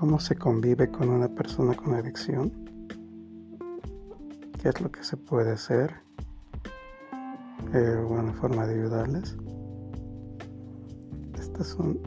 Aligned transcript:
¿Cómo 0.00 0.18
se 0.18 0.34
convive 0.34 0.90
con 0.90 1.10
una 1.10 1.28
persona 1.28 1.74
con 1.74 1.92
adicción? 1.92 2.50
¿Qué 4.58 4.70
es 4.70 4.80
lo 4.80 4.90
que 4.90 5.04
se 5.04 5.18
puede 5.18 5.52
hacer? 5.52 5.92
Eh, 7.74 8.02
una 8.08 8.32
forma 8.32 8.66
de 8.66 8.80
ayudarles. 8.80 9.36
Estas 11.38 11.66
son 11.66 12.00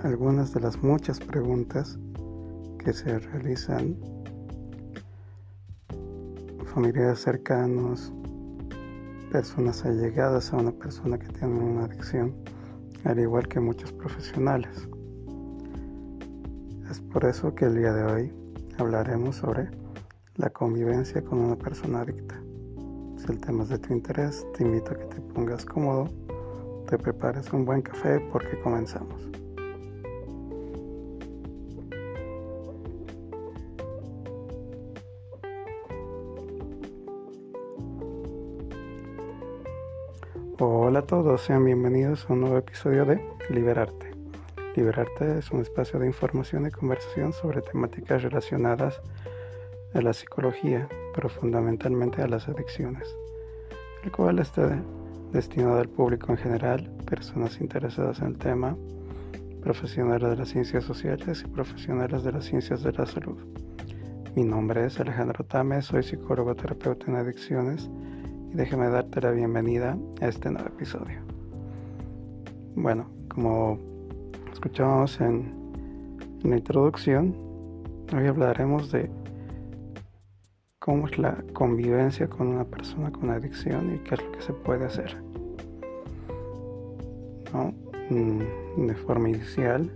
algunas 0.00 0.52
de 0.52 0.58
las 0.58 0.82
muchas 0.82 1.20
preguntas 1.20 1.96
que 2.80 2.92
se 2.92 3.20
realizan 3.20 3.96
familiares 6.74 7.20
cercanos, 7.20 8.12
personas 9.30 9.84
allegadas 9.84 10.52
a 10.52 10.56
una 10.56 10.72
persona 10.72 11.20
que 11.20 11.28
tiene 11.28 11.54
una 11.54 11.84
adicción, 11.84 12.34
al 13.04 13.20
igual 13.20 13.46
que 13.46 13.60
muchos 13.60 13.92
profesionales. 13.92 14.88
Por 17.16 17.24
eso 17.24 17.54
que 17.54 17.64
el 17.64 17.76
día 17.76 17.94
de 17.94 18.04
hoy 18.04 18.32
hablaremos 18.76 19.36
sobre 19.36 19.70
la 20.34 20.50
convivencia 20.50 21.24
con 21.24 21.38
una 21.38 21.56
persona 21.56 22.02
adicta. 22.02 22.38
Si 23.16 23.32
el 23.32 23.40
tema 23.40 23.62
es 23.62 23.70
de 23.70 23.78
tu 23.78 23.94
interés, 23.94 24.46
te 24.52 24.62
invito 24.62 24.90
a 24.90 24.98
que 24.98 25.06
te 25.06 25.22
pongas 25.22 25.64
cómodo, 25.64 26.10
te 26.86 26.98
prepares 26.98 27.50
un 27.54 27.64
buen 27.64 27.80
café 27.80 28.20
porque 28.30 28.60
comenzamos. 28.60 29.30
Hola 40.58 40.98
a 40.98 41.06
todos, 41.06 41.40
sean 41.40 41.64
bienvenidos 41.64 42.26
a 42.28 42.34
un 42.34 42.42
nuevo 42.42 42.58
episodio 42.58 43.06
de 43.06 43.26
Liberarte. 43.48 44.05
Liberarte 44.76 45.38
es 45.38 45.50
un 45.52 45.62
espacio 45.62 45.98
de 45.98 46.06
información 46.06 46.66
y 46.66 46.70
conversación 46.70 47.32
sobre 47.32 47.62
temáticas 47.62 48.22
relacionadas 48.22 49.00
a 49.94 50.02
la 50.02 50.12
psicología, 50.12 50.86
pero 51.14 51.30
fundamentalmente 51.30 52.20
a 52.20 52.28
las 52.28 52.46
adicciones, 52.46 53.08
el 54.04 54.12
cual 54.12 54.38
está 54.38 54.82
destinado 55.32 55.78
al 55.78 55.88
público 55.88 56.30
en 56.30 56.36
general, 56.36 56.90
personas 57.06 57.58
interesadas 57.58 58.18
en 58.20 58.26
el 58.26 58.38
tema, 58.38 58.76
profesionales 59.62 60.28
de 60.28 60.36
las 60.36 60.50
ciencias 60.50 60.84
sociales 60.84 61.42
y 61.46 61.48
profesionales 61.48 62.22
de 62.22 62.32
las 62.32 62.44
ciencias 62.44 62.82
de 62.82 62.92
la 62.92 63.06
salud. 63.06 63.38
Mi 64.34 64.44
nombre 64.44 64.84
es 64.84 65.00
Alejandro 65.00 65.42
Tame, 65.42 65.80
soy 65.80 66.02
psicólogo 66.02 66.54
terapeuta 66.54 67.06
en 67.06 67.16
adicciones 67.16 67.88
y 68.52 68.56
déjame 68.56 68.90
darte 68.90 69.22
la 69.22 69.30
bienvenida 69.30 69.96
a 70.20 70.28
este 70.28 70.50
nuevo 70.50 70.68
episodio. 70.68 71.22
Bueno, 72.74 73.08
como 73.30 73.95
escuchábamos 74.56 75.20
en, 75.20 75.52
la 76.42 76.56
introducción, 76.56 77.36
hoy 78.16 78.26
hablaremos 78.26 78.90
de 78.90 79.10
cómo 80.78 81.08
es 81.08 81.18
la 81.18 81.44
convivencia 81.52 82.26
con 82.26 82.46
una 82.48 82.64
persona 82.64 83.10
con 83.10 83.28
adicción 83.28 83.94
y 83.94 83.98
qué 83.98 84.14
es 84.14 84.24
lo 84.24 84.32
que 84.32 84.40
se 84.40 84.52
puede 84.54 84.86
hacer. 84.86 85.14
Mm, 88.08 88.86
de 88.86 88.94
forma 88.94 89.28
inicial, 89.28 89.90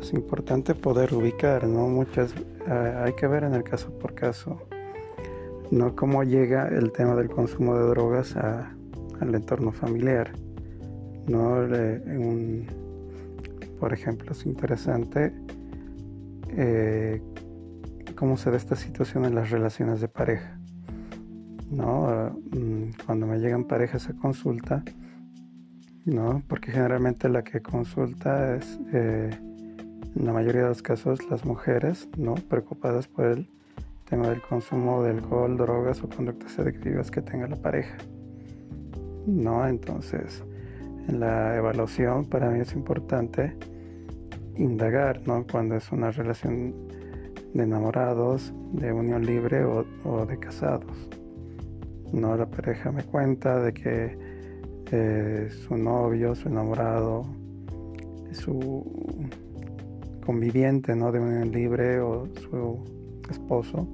es 0.00 0.14
importante 0.14 0.74
poder 0.74 1.12
ubicar, 1.12 1.66
¿no? 1.66 1.86
Muchas, 1.86 2.34
eh, 2.66 3.02
hay 3.04 3.12
que 3.12 3.26
ver 3.26 3.44
en 3.44 3.52
el 3.52 3.64
caso 3.64 3.90
por 3.98 4.14
caso, 4.14 4.62
¿no? 5.70 5.94
Cómo 5.94 6.22
llega 6.24 6.68
el 6.68 6.90
tema 6.90 7.14
del 7.16 7.28
consumo 7.28 7.76
de 7.76 7.86
drogas 7.88 8.34
al 8.34 9.34
entorno 9.34 9.72
familiar, 9.72 10.32
¿no? 11.26 11.56
un, 11.56 12.83
por 13.84 13.92
ejemplo, 13.92 14.32
es 14.32 14.46
interesante 14.46 15.30
eh, 16.56 17.20
cómo 18.16 18.38
se 18.38 18.50
da 18.50 18.56
esta 18.56 18.76
situación 18.76 19.26
en 19.26 19.34
las 19.34 19.50
relaciones 19.50 20.00
de 20.00 20.08
pareja. 20.08 20.58
¿no? 21.70 22.30
Mm, 22.52 22.92
cuando 23.04 23.26
me 23.26 23.36
llegan 23.40 23.64
parejas 23.64 24.08
a 24.08 24.14
consulta, 24.14 24.82
¿no? 26.06 26.42
porque 26.48 26.72
generalmente 26.72 27.28
la 27.28 27.44
que 27.44 27.60
consulta 27.60 28.56
es, 28.56 28.80
eh, 28.94 29.28
en 30.16 30.24
la 30.24 30.32
mayoría 30.32 30.62
de 30.62 30.68
los 30.68 30.80
casos, 30.80 31.18
las 31.28 31.44
mujeres, 31.44 32.08
¿no? 32.16 32.36
preocupadas 32.36 33.06
por 33.06 33.26
el 33.26 33.50
tema 34.08 34.30
del 34.30 34.40
consumo 34.40 35.02
de 35.02 35.10
alcohol, 35.10 35.58
drogas 35.58 36.02
o 36.02 36.08
conductas 36.08 36.58
adictivas 36.58 37.10
que 37.10 37.20
tenga 37.20 37.48
la 37.48 37.56
pareja. 37.56 37.98
¿no? 39.26 39.68
Entonces, 39.68 40.42
en 41.08 41.20
la 41.20 41.56
evaluación 41.56 42.24
para 42.24 42.48
mí 42.48 42.60
es 42.60 42.72
importante 42.74 43.54
indagar, 44.56 45.26
¿no? 45.26 45.44
Cuando 45.50 45.76
es 45.76 45.90
una 45.92 46.10
relación 46.10 46.74
de 47.52 47.62
enamorados, 47.62 48.52
de 48.72 48.92
unión 48.92 49.24
libre 49.24 49.64
o, 49.64 50.26
de 50.26 50.38
casados. 50.38 51.08
No 52.12 52.36
la 52.36 52.46
pareja 52.46 52.92
me 52.92 53.02
cuenta 53.04 53.60
de 53.60 53.72
que 53.72 54.18
eh, 54.90 55.48
su 55.50 55.76
novio, 55.76 56.34
su 56.34 56.48
enamorado, 56.48 57.24
su 58.32 58.84
conviviente, 60.24 60.94
¿no? 60.94 61.12
De 61.12 61.20
unión 61.20 61.50
libre 61.50 62.00
o 62.00 62.26
su 62.34 62.84
esposo 63.30 63.86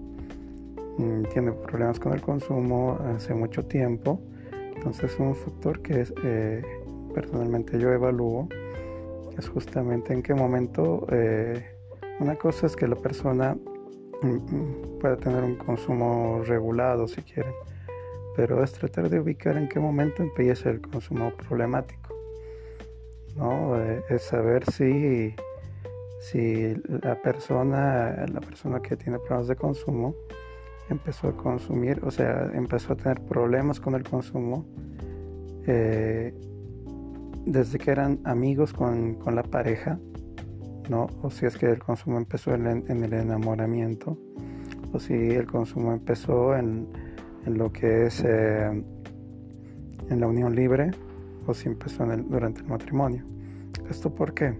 mm, 0.98 1.22
tiene 1.32 1.52
problemas 1.52 1.98
con 1.98 2.12
el 2.12 2.20
consumo 2.20 2.98
hace 3.14 3.34
mucho 3.34 3.64
tiempo. 3.64 4.20
Entonces 4.74 5.12
es 5.12 5.18
un 5.20 5.34
factor 5.34 5.80
que 5.82 6.00
es, 6.00 6.14
eh, 6.24 6.62
personalmente 7.14 7.78
yo 7.78 7.92
evalúo 7.92 8.48
es 9.40 9.48
justamente 9.48 10.12
en 10.12 10.22
qué 10.22 10.34
momento 10.34 11.06
eh, 11.10 11.64
una 12.20 12.36
cosa 12.36 12.66
es 12.66 12.76
que 12.76 12.86
la 12.86 12.96
persona 12.96 13.56
mm, 14.22 14.26
mm, 14.28 14.98
pueda 15.00 15.16
tener 15.16 15.42
un 15.42 15.56
consumo 15.56 16.42
regulado 16.44 17.08
si 17.08 17.22
quieren, 17.22 17.54
pero 18.36 18.62
es 18.62 18.72
tratar 18.72 19.08
de 19.08 19.18
ubicar 19.18 19.56
en 19.56 19.68
qué 19.68 19.80
momento 19.80 20.22
empieza 20.22 20.70
el 20.70 20.80
consumo 20.80 21.32
problemático. 21.32 22.14
¿no? 23.36 23.80
Eh, 23.80 24.02
es 24.10 24.22
saber 24.22 24.70
si, 24.70 25.34
si 26.20 26.74
la 27.02 27.20
persona, 27.22 28.26
la 28.26 28.40
persona 28.40 28.80
que 28.80 28.96
tiene 28.96 29.18
problemas 29.18 29.48
de 29.48 29.56
consumo 29.56 30.14
empezó 30.90 31.28
a 31.28 31.36
consumir, 31.36 32.00
o 32.04 32.10
sea, 32.10 32.50
empezó 32.52 32.92
a 32.92 32.96
tener 32.96 33.20
problemas 33.22 33.80
con 33.80 33.94
el 33.94 34.02
consumo 34.02 34.66
eh, 35.66 36.34
desde 37.46 37.78
que 37.78 37.90
eran 37.90 38.20
amigos 38.24 38.72
con, 38.72 39.18
la 39.34 39.42
pareja, 39.42 39.98
¿no? 40.88 41.06
O 41.22 41.30
si 41.30 41.46
es 41.46 41.56
que 41.56 41.66
el 41.66 41.78
consumo 41.78 42.18
empezó 42.18 42.54
en, 42.54 42.66
el 42.66 43.12
enamoramiento, 43.12 44.18
o 44.92 44.98
si 44.98 45.14
el 45.14 45.46
consumo 45.46 45.92
empezó 45.92 46.56
en, 46.56 46.88
lo 47.46 47.72
que 47.72 48.06
es 48.06 48.22
eh, 48.26 48.84
en 50.10 50.20
la 50.20 50.26
unión 50.26 50.54
libre, 50.54 50.90
o 51.46 51.54
si 51.54 51.68
empezó 51.68 52.04
durante 52.06 52.60
el 52.60 52.66
matrimonio. 52.66 53.24
¿Esto 53.88 54.14
por 54.14 54.34
qué? 54.34 54.58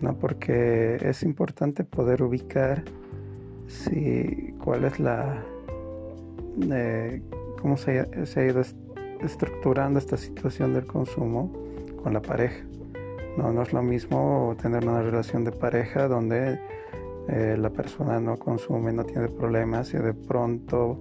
No, 0.00 0.18
porque 0.18 0.96
es 1.00 1.22
importante 1.22 1.84
poder 1.84 2.22
ubicar 2.22 2.82
si 3.66 4.54
cuál 4.62 4.84
es 4.84 4.98
la 5.00 5.42
eh, 6.72 7.22
cómo 7.60 7.76
se, 7.76 8.26
se 8.26 8.40
ha 8.40 8.46
ido 8.46 8.62
estructurando 9.20 9.98
esta 9.98 10.16
situación 10.16 10.72
del 10.72 10.86
consumo 10.86 11.52
con 12.02 12.12
la 12.12 12.22
pareja. 12.22 12.64
No, 13.36 13.52
no 13.52 13.62
es 13.62 13.72
lo 13.72 13.82
mismo 13.82 14.56
tener 14.60 14.86
una 14.86 15.02
relación 15.02 15.44
de 15.44 15.52
pareja 15.52 16.06
donde 16.08 16.60
eh, 17.28 17.56
la 17.58 17.70
persona 17.70 18.20
no 18.20 18.36
consume, 18.36 18.92
no 18.92 19.04
tiene 19.04 19.28
problemas 19.28 19.92
y 19.94 19.98
de 19.98 20.14
pronto 20.14 20.98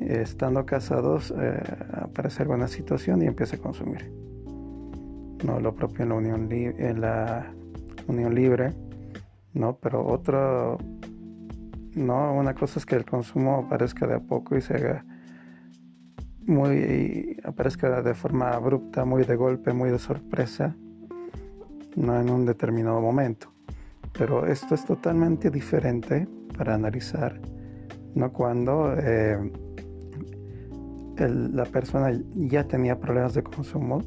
estando 0.00 0.64
casados 0.64 1.32
eh, 1.36 1.60
aparece 1.92 2.42
alguna 2.42 2.68
situación 2.68 3.22
y 3.22 3.26
empieza 3.26 3.56
a 3.56 3.58
consumir. 3.58 4.10
No 5.44 5.60
lo 5.60 5.74
propio 5.74 6.02
en 6.02 6.08
la 6.10 6.14
unión, 6.14 6.48
en 6.50 7.00
la 7.00 7.52
unión 8.06 8.34
libre, 8.34 8.72
no, 9.54 9.76
pero 9.76 10.06
otro, 10.06 10.78
no, 11.94 12.34
una 12.34 12.54
cosa 12.54 12.78
es 12.78 12.86
que 12.86 12.96
el 12.96 13.04
consumo 13.04 13.64
aparezca 13.66 14.06
de 14.06 14.14
a 14.14 14.20
poco 14.20 14.56
y 14.56 14.60
se 14.60 14.74
haga 14.74 15.04
muy 16.46 17.36
aparezca 17.44 18.02
de 18.02 18.14
forma 18.14 18.50
abrupta, 18.50 19.04
muy 19.04 19.24
de 19.24 19.36
golpe, 19.36 19.72
muy 19.72 19.90
de 19.90 19.98
sorpresa, 19.98 20.76
no 21.96 22.20
en 22.20 22.30
un 22.30 22.46
determinado 22.46 23.00
momento. 23.00 23.52
Pero 24.16 24.46
esto 24.46 24.74
es 24.74 24.84
totalmente 24.84 25.50
diferente 25.50 26.26
para 26.56 26.74
analizar, 26.74 27.40
no 28.14 28.32
cuando 28.32 28.94
eh, 28.98 29.38
la 31.28 31.64
persona 31.64 32.18
ya 32.34 32.64
tenía 32.64 32.98
problemas 32.98 33.34
de 33.34 33.42
consumo, 33.42 34.02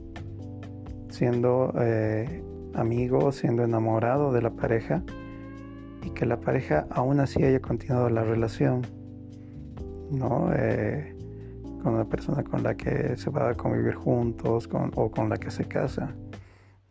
siendo 1.09 1.73
eh, 1.79 2.43
amigo, 2.73 3.31
siendo 3.31 3.63
enamorado 3.63 4.31
de 4.33 4.41
la 4.41 4.49
pareja 4.49 5.03
y 6.03 6.09
que 6.09 6.25
la 6.25 6.39
pareja 6.39 6.87
aún 6.89 7.19
así 7.19 7.43
haya 7.43 7.61
continuado 7.61 8.09
la 8.09 8.23
relación, 8.23 8.81
¿no? 10.11 10.51
Eh, 10.53 11.12
con 11.83 11.97
la 11.97 12.05
persona 12.05 12.43
con 12.43 12.63
la 12.63 12.75
que 12.75 13.15
se 13.17 13.29
va 13.29 13.49
a 13.49 13.53
convivir 13.53 13.95
juntos 13.95 14.69
o 14.95 15.11
con 15.11 15.29
la 15.29 15.37
que 15.37 15.51
se 15.51 15.65
casa. 15.65 16.15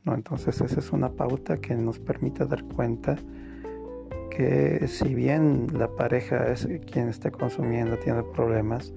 ¿no? 0.05 0.15
Entonces 0.15 0.61
esa 0.61 0.79
es 0.79 0.93
una 0.93 1.11
pauta 1.11 1.56
que 1.56 1.75
nos 1.75 1.99
permite 1.99 2.44
dar 2.47 2.62
cuenta 2.65 3.17
que 4.31 4.87
si 4.89 5.15
bien 5.15 5.67
la 5.75 5.89
pareja 5.89 6.50
es 6.50 6.69
quien 6.91 7.09
está 7.09 7.31
consumiendo, 7.31 7.99
tiene 7.99 8.23
problemas, 8.23 8.93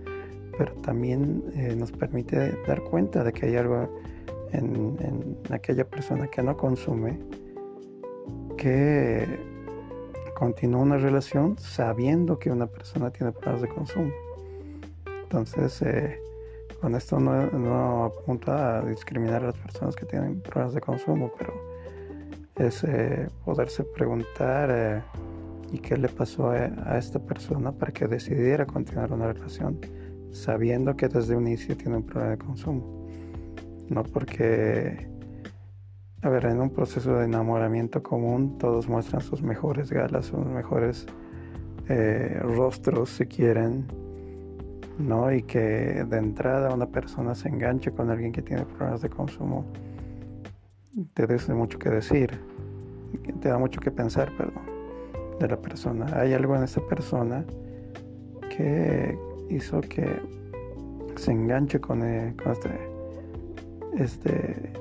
pero 0.57 0.73
también 0.75 1.43
eh, 1.53 1.75
nos 1.75 1.91
permite 1.91 2.57
dar 2.67 2.81
cuenta 2.83 3.23
de 3.23 3.33
que 3.33 3.47
hay 3.47 3.55
algo 3.57 3.89
en, 4.51 4.97
en, 5.01 5.37
aquella 5.53 5.85
persona 5.85 6.27
que 6.27 6.41
no 6.41 6.55
consume 6.55 7.19
que 8.57 9.27
continúa 10.35 10.81
una 10.81 10.97
relación 10.97 11.57
sabiendo 11.57 12.39
que 12.39 12.51
una 12.51 12.67
persona 12.67 13.11
tiene 13.11 13.31
problemas 13.33 13.61
de 13.61 13.67
consumo. 13.67 14.24
Entonces, 15.25 15.81
eh, 15.81 16.19
con 16.79 16.93
esto 16.95 17.19
no, 17.19 18.05
apunta 18.05 18.79
a 18.79 18.85
discriminar 18.85 19.43
a 19.43 19.47
las 19.47 19.57
personas 19.57 19.95
que 19.95 20.05
tienen 20.05 20.39
problemas 20.39 20.75
de 20.75 20.81
consumo, 20.81 21.31
pero 21.37 21.53
es 22.55 22.83
eh, 22.83 23.27
poderse 23.43 23.83
preguntar 23.83 24.69
eh, 24.71 25.01
y 25.71 25.79
qué 25.79 25.97
le 25.97 26.09
pasó 26.09 26.51
a, 26.51 26.97
esta 26.97 27.19
persona 27.19 27.71
para 27.71 27.91
que 27.91 28.07
decidiera 28.07 28.65
continuar 28.67 29.11
una 29.11 29.33
relación 29.33 29.79
sabiendo 30.31 30.95
que 30.95 31.07
desde 31.07 31.35
un 31.35 31.47
inicio 31.47 31.75
tiene 31.75 31.97
un 31.97 32.03
problema 32.05 32.31
de 32.31 32.37
consumo. 32.37 33.07
No 33.89 34.03
porque, 34.03 35.07
a 36.21 36.29
ver, 36.29 36.45
en 36.45 36.61
un 36.61 36.69
proceso 36.69 37.15
de 37.15 37.25
enamoramiento 37.25 38.03
común 38.03 38.59
todos 38.59 38.87
muestran 38.87 39.21
sus 39.21 39.41
mejores 39.41 39.91
galas, 39.91 40.27
sus 40.27 40.45
mejores 40.45 41.07
rostros 42.41 43.11
si 43.11 43.25
quieren, 43.27 43.85
¿no? 44.97 45.31
Y 45.31 45.43
que 45.43 45.59
de 46.03 46.17
entrada 46.17 46.73
una 46.73 46.87
persona 46.87 47.35
se 47.35 47.49
enganche 47.49 47.91
con 47.91 48.09
alguien 48.09 48.31
que 48.31 48.41
tiene 48.41 48.65
problemas 48.65 49.01
de 49.01 49.09
consumo 49.09 49.65
te 51.13 51.27
dice 51.27 51.53
mucho 51.53 51.77
que 51.77 51.89
decir, 51.89 52.39
te 53.41 53.49
da 53.49 53.57
mucho 53.57 53.81
que 53.81 53.91
pensar, 53.91 54.31
perdón, 54.37 54.63
de 55.39 55.47
la 55.47 55.57
persona. 55.57 56.05
Hay 56.13 56.33
algo 56.33 56.55
en 56.55 56.63
esa 56.63 56.81
persona 56.87 57.45
que 58.55 59.17
hizo 59.49 59.81
que 59.81 60.21
se 61.17 61.31
enganche 61.31 61.79
con, 61.79 62.03
eh, 62.03 62.33
este, 62.45 62.69
este, 63.97 64.73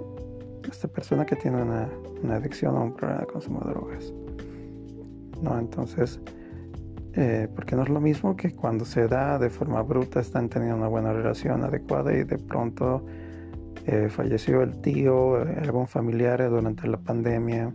esta 0.71 0.89
persona 0.89 1.27
que 1.27 1.37
tiene 1.37 1.63
una, 1.63 1.89
adicción 2.31 2.77
o 2.77 2.85
un 2.85 2.95
problema 2.95 3.23
de 3.23 3.27
consumo 3.27 3.61
de 3.61 3.71
drogas. 3.71 4.15
No, 5.43 5.59
entonces, 5.59 6.21
eh, 7.17 7.49
porque 7.55 7.77
no 7.77 7.83
es 7.83 7.89
lo 7.89 8.01
mismo 8.01 8.37
que 8.37 8.55
cuando 8.55 8.85
se 8.85 9.07
da 9.07 9.39
de 9.39 9.51
forma 9.51 9.83
bruta, 9.83 10.21
están 10.21 10.49
teniendo 10.49 10.77
una 10.77 10.89
buena 10.89 11.13
relación 11.13 11.63
adecuada 11.63 12.13
y 12.13 12.25
de 12.25 12.39
pronto 12.39 13.05
eh, 13.87 14.09
falleció 14.09 14.63
el 14.63 14.81
tío, 14.81 15.43
eh, 15.43 15.59
algún 15.63 15.87
familiar 15.87 16.49
durante 16.49 16.89
la 16.89 16.99
pandemia 16.99 17.73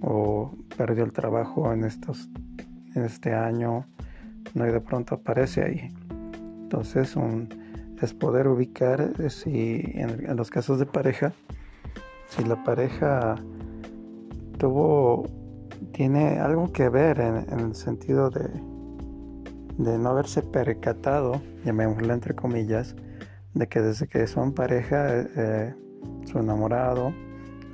o 0.00 0.52
perdió 0.76 1.04
el 1.04 1.12
trabajo 1.12 1.72
en, 1.72 1.84
estos, 1.84 2.28
en 2.94 3.04
este 3.04 3.32
año, 3.34 3.86
no 4.54 4.68
y 4.68 4.70
de 4.70 4.80
pronto 4.80 5.16
aparece 5.16 5.62
ahí. 5.62 5.90
Entonces 6.62 7.16
es 8.02 8.12
poder 8.14 8.46
ubicar 8.46 9.12
si 9.30 9.82
en, 9.94 10.36
los 10.36 10.50
casos 10.50 10.78
de 10.78 10.86
pareja, 10.86 11.32
si 12.28 12.44
la 12.44 12.62
pareja 12.62 13.36
tuvo, 14.58 15.26
tiene 15.92 16.38
algo 16.38 16.72
que 16.72 16.88
ver 16.88 17.20
en, 17.20 17.60
el 17.60 17.74
sentido 17.74 18.30
de, 18.30 18.48
de 19.78 19.98
no 19.98 20.10
haberse 20.10 20.42
percatado, 20.42 21.40
llamémoslo 21.64 22.12
entre 22.12 22.34
comillas, 22.34 22.94
de 23.54 23.66
que 23.68 23.80
desde 23.80 24.06
que 24.06 24.26
son 24.26 24.52
pareja, 24.52 25.06
eh, 25.36 25.74
su 26.26 26.38
enamorado 26.38 27.12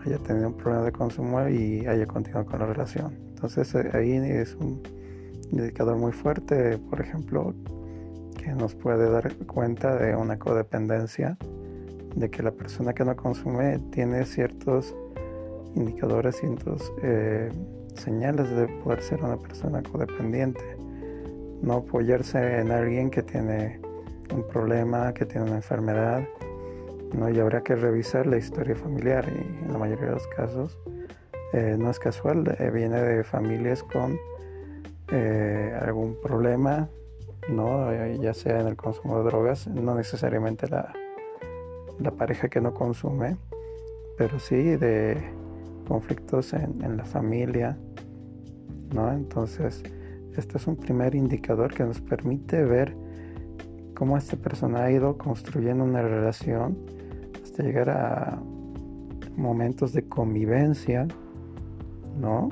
haya 0.04 0.18
tenido 0.18 0.48
un 0.48 0.56
problema 0.56 0.84
de 0.84 0.92
consumo 0.92 1.48
y 1.48 1.86
haya 1.86 2.06
continuado 2.06 2.46
con 2.46 2.60
la 2.60 2.66
relación. 2.66 3.18
Entonces 3.30 3.74
eh, 3.74 3.90
ahí 3.92 4.12
es 4.12 4.54
un 4.54 4.82
indicador 5.50 5.96
muy 5.96 6.12
fuerte, 6.12 6.78
por 6.78 7.00
ejemplo, 7.00 7.54
que 8.36 8.52
nos 8.52 8.74
puede 8.74 9.10
dar 9.10 9.34
cuenta 9.46 9.96
de 9.96 10.16
una 10.16 10.38
codependencia, 10.38 11.36
de 12.16 12.30
que 12.30 12.42
la 12.42 12.52
persona 12.52 12.92
que 12.92 13.04
no 13.04 13.16
consume 13.16 13.78
tiene 13.90 14.24
ciertos 14.24 14.94
indicadores, 15.74 16.36
ciertos 16.36 16.92
eh, 17.02 17.50
señales 17.94 18.50
de 18.50 18.68
poder 18.68 19.02
ser 19.02 19.22
una 19.22 19.36
persona 19.36 19.82
codependiente. 19.82 20.76
No 21.62 21.74
apoyarse 21.74 22.60
en 22.60 22.70
alguien 22.70 23.10
que 23.10 23.22
tiene 23.22 23.80
un 24.34 24.46
problema, 24.48 25.12
que 25.12 25.26
tiene 25.26 25.46
una 25.46 25.56
enfermedad, 25.56 26.22
¿no? 27.14 27.28
y 27.30 27.38
habrá 27.38 27.62
que 27.62 27.76
revisar 27.76 28.26
la 28.26 28.38
historia 28.38 28.74
familiar 28.74 29.26
y 29.28 29.64
en 29.64 29.72
la 29.72 29.78
mayoría 29.78 30.06
de 30.06 30.12
los 30.12 30.26
casos 30.28 30.78
eh, 31.52 31.76
no 31.78 31.90
es 31.90 31.98
casual, 31.98 32.56
eh, 32.58 32.70
viene 32.70 33.00
de 33.00 33.24
familias 33.24 33.82
con 33.82 34.18
eh, 35.12 35.78
algún 35.80 36.16
problema, 36.20 36.88
¿no? 37.48 37.92
ya 38.14 38.32
sea 38.32 38.60
en 38.60 38.68
el 38.68 38.76
consumo 38.76 39.18
de 39.18 39.24
drogas, 39.24 39.66
no 39.66 39.94
necesariamente 39.94 40.68
la, 40.68 40.92
la 41.98 42.10
pareja 42.12 42.48
que 42.48 42.60
no 42.60 42.72
consume, 42.72 43.36
pero 44.16 44.38
sí 44.38 44.76
de 44.76 45.22
conflictos 45.86 46.52
en, 46.52 46.96
la 46.96 47.04
familia, 47.04 47.78
¿no? 48.94 49.12
Entonces, 49.12 49.82
este 50.36 50.56
es 50.56 50.66
un 50.66 50.76
primer 50.76 51.14
indicador 51.14 51.72
que 51.74 51.84
nos 51.84 52.00
permite 52.00 52.64
ver 52.64 52.96
cómo 53.94 54.16
esta 54.16 54.36
persona 54.36 54.84
ha 54.84 54.90
ido 54.90 55.18
construyendo 55.18 55.84
una 55.84 56.02
relación 56.02 56.78
hasta 57.42 57.62
llegar 57.62 57.90
a 57.90 58.42
momentos 59.36 59.92
de 59.92 60.08
convivencia, 60.08 61.06
¿no? 62.18 62.50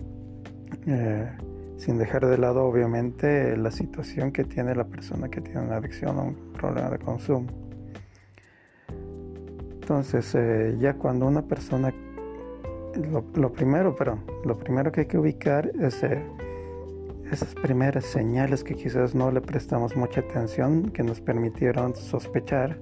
Eh, 0.87 1.29
sin 1.77 1.97
dejar 1.97 2.27
de 2.27 2.37
lado 2.37 2.65
obviamente 2.65 3.57
la 3.57 3.71
situación 3.71 4.33
que 4.33 4.45
tiene 4.45 4.75
la 4.75 4.85
persona 4.85 5.29
que 5.31 5.41
tiene 5.41 5.63
una 5.63 5.77
adicción 5.77 6.19
o 6.19 6.25
un 6.25 6.53
problema 6.53 6.91
de 6.91 6.99
consumo. 6.99 7.47
Entonces, 9.91 10.35
eh, 10.37 10.77
ya 10.79 10.95
cuando 10.95 11.27
una 11.27 11.43
persona, 11.43 11.93
lo, 12.97 13.53
primero, 13.53 13.95
pero 13.97 14.19
lo 14.45 14.59
primero 14.59 14.91
que 14.93 15.03
hay 15.03 15.07
que 15.07 15.19
ubicar 15.19 15.71
es 15.81 16.03
eh, 16.03 16.23
esas 17.31 17.55
primeras 17.55 18.05
señales 18.05 18.65
que 18.65 18.75
quizás 18.75 19.15
no 19.15 19.31
le 19.31 19.41
prestamos 19.41 19.97
mucha 19.97 20.21
atención, 20.21 20.91
que 20.91 21.03
nos 21.03 21.21
permitieron 21.21 21.95
sospechar 21.95 22.79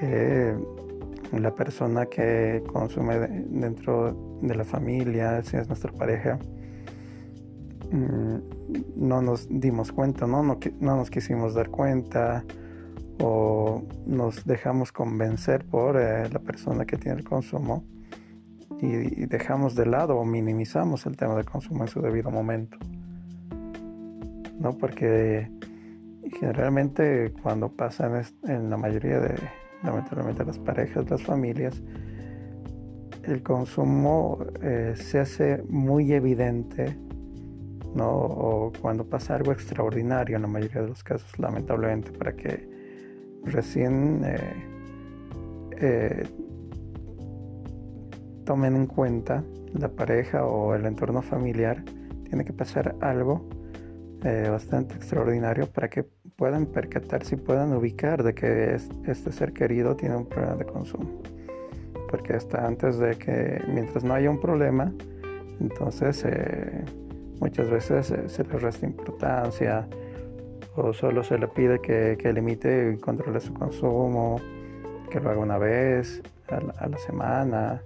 que 0.00 0.54
la 1.32 1.54
persona 1.54 2.06
que 2.06 2.62
consume 2.72 3.18
dentro 3.48 4.38
de 4.42 4.54
la 4.54 4.64
familia, 4.64 5.42
si 5.42 5.56
es 5.56 5.68
nuestra 5.68 5.92
pareja, 5.92 6.38
mm, 7.90 8.36
no 8.96 9.22
nos 9.22 9.48
dimos 9.48 9.92
cuenta, 9.92 10.26
¿no? 10.26 10.42
No, 10.42 10.56
nos 10.96 11.10
quisimos 11.10 11.54
dar 11.54 11.70
cuenta 11.70 12.44
o 13.20 13.82
nos 14.06 14.44
dejamos 14.44 14.92
convencer 14.92 15.64
por 15.64 15.96
eh, 15.96 16.28
la 16.30 16.40
persona 16.40 16.84
que 16.84 16.96
tiene 16.96 17.18
el 17.20 17.24
consumo 17.24 17.84
y 18.82 19.26
dejamos 19.26 19.74
de 19.74 19.86
lado 19.86 20.16
o 20.18 20.24
minimizamos 20.24 21.06
el 21.06 21.16
tema 21.16 21.36
del 21.36 21.44
consumo 21.44 21.84
en 21.84 21.88
su 21.88 22.00
debido 22.00 22.30
momento. 22.30 22.76
¿no? 24.62 24.78
Porque 24.78 25.50
generalmente 26.38 27.32
cuando 27.42 27.68
pasan 27.68 28.22
en 28.44 28.70
la 28.70 28.76
mayoría 28.76 29.20
de, 29.20 29.34
lamentablemente, 29.82 30.44
las 30.44 30.58
parejas, 30.58 31.10
las 31.10 31.22
familias, 31.22 31.82
el 33.24 33.42
consumo 33.42 34.38
eh, 34.62 34.94
se 34.96 35.18
hace 35.18 35.62
muy 35.68 36.12
evidente, 36.12 36.96
¿no? 37.94 38.08
O 38.08 38.72
cuando 38.80 39.04
pasa 39.04 39.34
algo 39.34 39.52
extraordinario 39.52 40.36
en 40.36 40.42
la 40.42 40.48
mayoría 40.48 40.82
de 40.82 40.88
los 40.88 41.04
casos, 41.04 41.38
lamentablemente, 41.38 42.10
para 42.12 42.34
que 42.34 42.68
recién 43.44 44.22
eh, 44.24 44.38
eh, 45.72 46.28
tomen 48.44 48.76
en 48.76 48.86
cuenta 48.86 49.44
la 49.74 49.88
pareja 49.88 50.44
o 50.44 50.74
el 50.74 50.86
entorno 50.86 51.22
familiar, 51.22 51.82
tiene 52.24 52.44
que 52.44 52.52
pasar 52.52 52.96
algo 53.00 53.48
eh, 54.24 54.46
bastante 54.48 54.94
extraordinario 54.94 55.66
para 55.66 55.88
que 55.88 56.04
puedan 56.36 56.66
percatarse 56.66 57.34
y 57.34 57.38
puedan 57.38 57.72
ubicar 57.72 58.22
de 58.22 58.34
que 58.34 58.76
este 59.06 59.32
ser 59.32 59.52
querido 59.52 59.96
tiene 59.96 60.16
un 60.16 60.26
problema 60.26 60.56
de 60.56 60.64
consumo. 60.64 61.22
Porque 62.08 62.34
hasta 62.34 62.66
antes 62.66 62.98
de 62.98 63.16
que, 63.16 63.62
mientras 63.68 64.04
no 64.04 64.14
haya 64.14 64.30
un 64.30 64.40
problema, 64.40 64.92
entonces 65.60 66.24
eh, 66.26 66.84
muchas 67.40 67.68
veces 67.68 68.10
eh, 68.10 68.28
se 68.28 68.44
le 68.44 68.58
resta 68.58 68.86
importancia 68.86 69.88
o 70.76 70.92
solo 70.92 71.22
se 71.24 71.38
le 71.38 71.48
pide 71.48 71.80
que, 71.80 72.16
que, 72.18 72.32
limite 72.32 72.94
y 72.94 73.00
controle 73.00 73.40
su 73.40 73.52
consumo, 73.52 74.40
que 75.10 75.20
lo 75.20 75.30
haga 75.30 75.40
una 75.40 75.58
vez 75.58 76.22
a 76.48 76.60
la, 76.60 76.72
a 76.78 76.88
la 76.88 76.98
semana, 76.98 77.82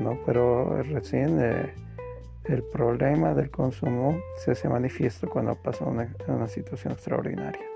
¿no? 0.00 0.18
Pero 0.26 0.82
recién 0.82 1.38
el 2.44 2.62
problema 2.72 3.34
del 3.34 3.50
consumo 3.50 4.18
se 4.38 4.52
hace 4.52 4.68
manifiesto 4.68 5.28
cuando 5.28 5.54
pasa 5.54 5.84
una, 5.84 6.14
una 6.26 6.48
situación 6.48 6.94
extraordinaria. 6.94 7.70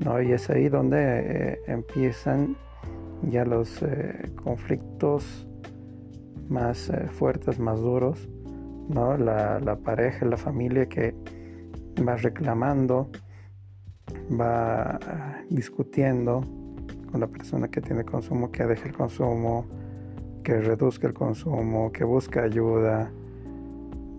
¿no? 0.00 0.20
Y 0.20 0.32
es 0.32 0.50
ahí 0.50 0.68
donde 0.68 0.98
eh, 0.98 1.60
empiezan 1.66 2.56
ya 3.30 3.44
los 3.44 3.82
eh, 3.82 4.30
conflictos 4.42 5.46
más 6.48 6.90
eh, 6.90 7.08
fuertes, 7.08 7.58
más 7.58 7.80
duros, 7.80 8.28
¿no? 8.88 9.16
La, 9.16 9.60
la 9.60 9.76
pareja, 9.76 10.26
la 10.26 10.36
familia 10.36 10.86
que 10.86 11.14
va 12.06 12.16
reclamando, 12.16 13.10
va 14.38 14.98
discutiendo 15.48 16.42
con 17.10 17.20
la 17.20 17.26
persona 17.26 17.68
que 17.68 17.80
tiene 17.80 18.04
consumo, 18.04 18.50
que 18.50 18.66
deje 18.66 18.88
el 18.88 18.94
consumo, 18.94 19.66
que 20.44 20.60
reduzca 20.60 21.08
el 21.08 21.14
consumo, 21.14 21.90
que 21.90 22.04
busca 22.04 22.42
ayuda, 22.42 23.10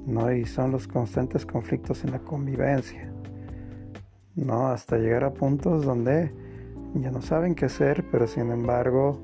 ¿no? 0.08 0.32
Y 0.32 0.46
son 0.46 0.72
los 0.72 0.88
constantes 0.88 1.46
conflictos 1.46 2.04
en 2.04 2.12
la 2.12 2.20
convivencia, 2.20 3.10
¿no? 4.36 4.68
Hasta 4.68 4.98
llegar 4.98 5.24
a 5.24 5.34
puntos 5.34 5.86
donde 5.86 6.34
ya 6.96 7.12
no 7.12 7.22
saben 7.22 7.56
qué 7.56 7.66
hacer, 7.66 8.04
pero 8.12 8.28
sin 8.28 8.52
embargo 8.52 9.22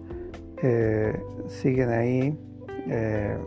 eh, 0.62 1.20
siguen 1.48 1.89
ahí, 1.89 2.39
eh, 2.88 3.38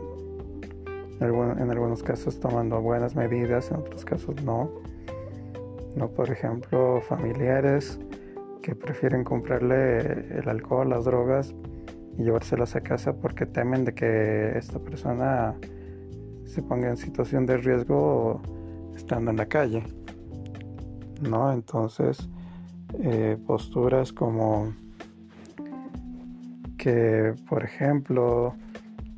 en 1.21 1.71
algunos 1.71 2.03
casos 2.03 2.39
tomando 2.39 2.81
buenas 2.81 3.15
medidas, 3.15 3.71
en 3.71 3.77
otros 3.77 4.03
casos 4.03 4.35
no. 4.43 4.69
¿no? 5.95 6.09
Por 6.09 6.29
ejemplo, 6.29 7.01
familiares 7.01 7.99
que 8.61 8.75
prefieren 8.75 9.23
comprarle 9.23 10.39
el 10.39 10.49
alcohol, 10.49 10.89
las 10.89 11.05
drogas 11.05 11.55
y 12.17 12.23
llevárselas 12.23 12.75
a 12.75 12.81
casa 12.81 13.13
porque 13.13 13.45
temen 13.45 13.85
de 13.85 13.93
que 13.93 14.57
esta 14.57 14.79
persona 14.79 15.55
se 16.45 16.61
ponga 16.61 16.89
en 16.89 16.97
situación 16.97 17.45
de 17.45 17.57
riesgo 17.57 18.41
estando 18.95 19.31
en 19.31 19.37
la 19.37 19.45
calle. 19.45 19.83
¿no? 21.21 21.51
Entonces, 21.51 22.29
eh, 22.99 23.37
posturas 23.45 24.13
como 24.13 24.73
que, 26.77 27.33
por 27.49 27.63
ejemplo, 27.63 28.55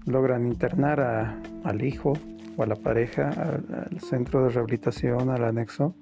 logran 0.06 0.48
internar 0.48 1.36
al 1.64 1.84
hijo 1.84 2.14
o 2.56 2.64
a 2.64 2.66
la 2.66 2.76
pareja 2.76 3.30
al, 3.30 4.00
centro 4.00 4.44
de 4.44 4.50
rehabilitación, 4.50 5.30
al 5.30 5.44
anexo, 5.44 5.94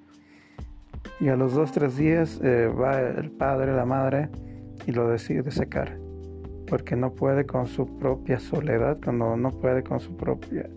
y 1.19 1.29
a 1.29 1.35
los 1.35 1.53
dos, 1.53 1.71
tres 1.71 1.97
días 1.97 2.39
eh, 2.43 2.67
va 2.67 2.99
el 2.99 3.31
padre, 3.31 3.73
la 3.73 3.85
madre, 3.85 4.29
y 4.85 4.91
lo 4.91 5.07
decide 5.09 5.49
secar, 5.51 5.97
porque 6.67 6.95
no 6.95 7.13
puede 7.13 7.45
con 7.45 7.67
su 7.67 7.97
propia 7.97 8.39
soledad, 8.39 8.97
cuando 9.03 9.35
no 9.37 9.51
puede 9.51 9.83
con 9.83 9.99
su 9.99 10.15
propia, 10.15 10.69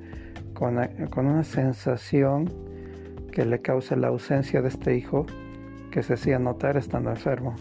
con, 0.54 0.78
con 1.10 1.26
una 1.26 1.44
sensación 1.44 2.50
que 3.32 3.44
le 3.44 3.60
causa 3.60 3.96
la 3.96 4.08
ausencia 4.08 4.62
de 4.62 4.68
este 4.68 4.96
hijo 4.96 5.26
que 5.90 6.02
se 6.02 6.14
hacía 6.14 6.38
notar 6.38 6.76
estando 6.76 7.10
enfermo. 7.10 7.56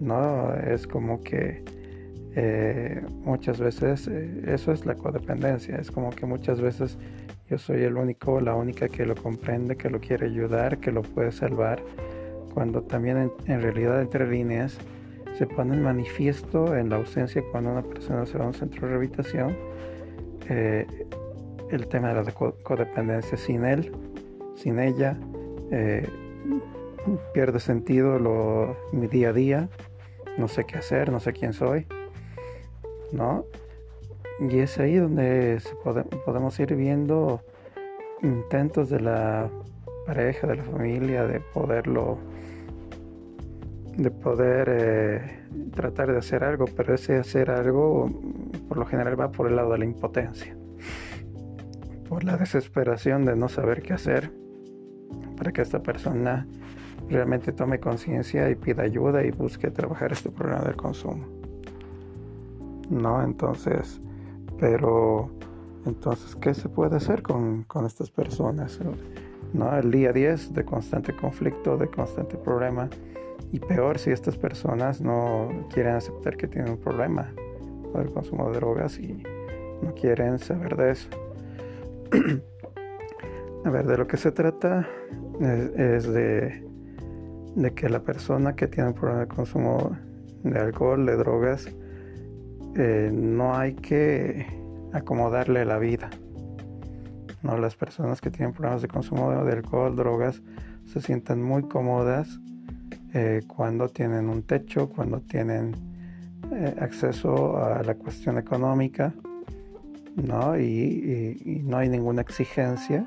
No, 0.00 0.54
es 0.54 0.86
como 0.86 1.22
que 1.22 1.64
eh, 2.36 3.00
muchas 3.24 3.60
veces 3.60 4.08
eh, 4.08 4.42
eso 4.46 4.72
es 4.72 4.84
la 4.86 4.96
codependencia, 4.96 5.76
es 5.76 5.90
como 5.90 6.10
que 6.10 6.26
muchas 6.26 6.60
veces 6.60 6.98
yo 7.48 7.58
soy 7.58 7.82
el 7.82 7.96
único, 7.96 8.40
la 8.40 8.54
única 8.54 8.88
que 8.88 9.06
lo 9.06 9.14
comprende, 9.14 9.76
que 9.76 9.88
lo 9.88 10.00
quiere 10.00 10.26
ayudar, 10.26 10.78
que 10.78 10.90
lo 10.90 11.02
puede 11.02 11.30
salvar, 11.30 11.82
cuando 12.52 12.82
también 12.82 13.30
en, 13.46 13.62
realidad 13.62 14.00
entre 14.00 14.28
líneas 14.28 14.78
se 15.36 15.46
pone 15.46 15.74
en 15.74 15.82
manifiesto 15.82 16.76
en 16.76 16.90
la 16.90 16.96
ausencia 16.96 17.42
cuando 17.50 17.72
una 17.72 17.82
persona 17.82 18.26
se 18.26 18.38
va 18.38 18.44
a 18.44 18.48
un 18.48 18.54
centro 18.54 18.82
de 18.82 18.88
rehabilitación 18.88 19.56
eh, 20.48 20.86
el 21.70 21.86
tema 21.88 22.12
de 22.12 22.22
la 22.22 22.32
codependencia 22.32 23.36
sin 23.36 23.64
él, 23.64 23.92
sin 24.54 24.78
ella, 24.78 25.18
pierde 27.32 27.58
sentido 27.58 28.76
mi 28.92 29.06
día 29.06 29.30
a 29.30 29.32
día, 29.32 29.68
no 30.38 30.48
sé 30.48 30.64
qué 30.64 30.76
hacer, 30.76 31.10
no 31.10 31.20
sé 31.20 31.32
quién 31.32 31.52
soy, 31.52 31.86
¿no? 33.12 33.44
Y 34.40 34.58
es 34.58 34.78
ahí 34.78 34.96
donde 34.96 35.60
podemos 36.24 36.58
ir 36.58 36.74
viendo 36.74 37.40
intentos 38.22 38.90
de 38.90 39.00
la 39.00 39.48
pareja, 40.06 40.46
de 40.46 40.56
la 40.56 40.64
familia, 40.64 41.24
de 41.24 41.40
poderlo, 41.40 42.18
de 43.96 44.10
poder 44.10 44.68
eh, 44.70 45.46
tratar 45.74 46.12
de 46.12 46.18
hacer 46.18 46.44
algo, 46.44 46.66
pero 46.76 46.94
ese 46.94 47.16
hacer 47.16 47.50
algo 47.50 48.08
por 48.68 48.78
lo 48.78 48.86
general 48.86 49.18
va 49.20 49.30
por 49.30 49.48
el 49.48 49.56
lado 49.56 49.72
de 49.72 49.78
la 49.78 49.84
impotencia, 49.84 50.56
por 52.08 52.24
la 52.24 52.36
desesperación 52.36 53.24
de 53.24 53.36
no 53.36 53.48
saber 53.48 53.82
qué 53.82 53.92
hacer 53.92 54.32
para 55.36 55.52
que 55.52 55.62
esta 55.62 55.82
persona 55.82 56.46
realmente 57.08 57.52
tome 57.52 57.80
conciencia 57.80 58.48
y 58.50 58.54
pida 58.54 58.82
ayuda 58.82 59.24
y 59.24 59.30
busque 59.30 59.70
trabajar 59.70 60.12
este 60.12 60.30
problema 60.30 60.62
del 60.62 60.76
consumo. 60.76 61.26
¿No? 62.90 63.22
Entonces, 63.22 64.00
pero 64.58 65.30
entonces, 65.86 66.34
¿qué 66.36 66.54
se 66.54 66.68
puede 66.68 66.96
hacer 66.96 67.22
con, 67.22 67.66
estas 67.86 68.10
personas? 68.10 68.78
¿No? 69.52 69.76
El 69.76 69.90
día 69.90 70.12
10 70.12 70.54
de 70.54 70.64
constante 70.64 71.14
conflicto, 71.14 71.76
de 71.76 71.88
constante 71.88 72.36
problema. 72.36 72.88
Y 73.54 73.60
peor 73.60 74.00
si 74.00 74.10
estas 74.10 74.36
personas 74.36 75.00
no 75.00 75.48
quieren 75.72 75.94
aceptar 75.94 76.36
que 76.36 76.48
tienen 76.48 76.72
un 76.72 76.78
problema 76.78 77.32
con 77.92 78.02
el 78.02 78.12
consumo 78.12 78.50
de 78.50 78.56
drogas 78.56 78.98
y 78.98 79.22
no 79.80 79.94
quieren 79.94 80.40
saber 80.40 80.76
de 80.76 80.90
eso. 80.90 81.08
A 83.64 83.70
ver, 83.70 83.86
de 83.86 83.96
lo 83.96 84.08
que 84.08 84.16
se 84.16 84.32
trata 84.32 84.88
es 85.40 86.12
de 86.12 86.64
de 87.54 87.72
que 87.72 87.88
la 87.88 88.00
persona 88.00 88.56
que 88.56 88.66
tiene 88.66 88.88
un 88.88 88.94
problema 88.94 89.20
de 89.20 89.28
consumo 89.28 89.96
de 90.42 90.58
alcohol, 90.58 91.06
de 91.06 91.16
drogas, 91.16 91.68
eh, 92.76 93.10
no 93.12 93.54
hay 93.54 93.74
que 93.74 94.46
acomodarle 94.92 95.64
la 95.64 95.78
vida. 95.78 96.10
¿no? 97.42 97.56
Las 97.58 97.76
personas 97.76 98.20
que 98.20 98.30
tienen 98.30 98.52
problemas 98.52 98.82
de 98.82 98.88
consumo 98.88 99.30
de 99.44 99.52
alcohol, 99.52 99.94
drogas, 99.94 100.42
se 100.86 101.00
sienten 101.00 101.42
muy 101.42 101.62
cómodas 101.62 102.40
eh, 103.14 103.42
cuando 103.46 103.88
tienen 103.88 104.28
un 104.28 104.42
techo, 104.42 104.88
cuando 104.88 105.20
tienen 105.20 105.74
eh, 106.52 106.74
acceso 106.80 107.56
a 107.56 107.82
la 107.82 107.94
cuestión 107.94 108.36
económica, 108.38 109.14
¿no? 110.16 110.58
Y, 110.58 111.62
no 111.64 111.78
hay 111.78 111.88
ninguna 111.88 112.20
exigencia, 112.20 113.06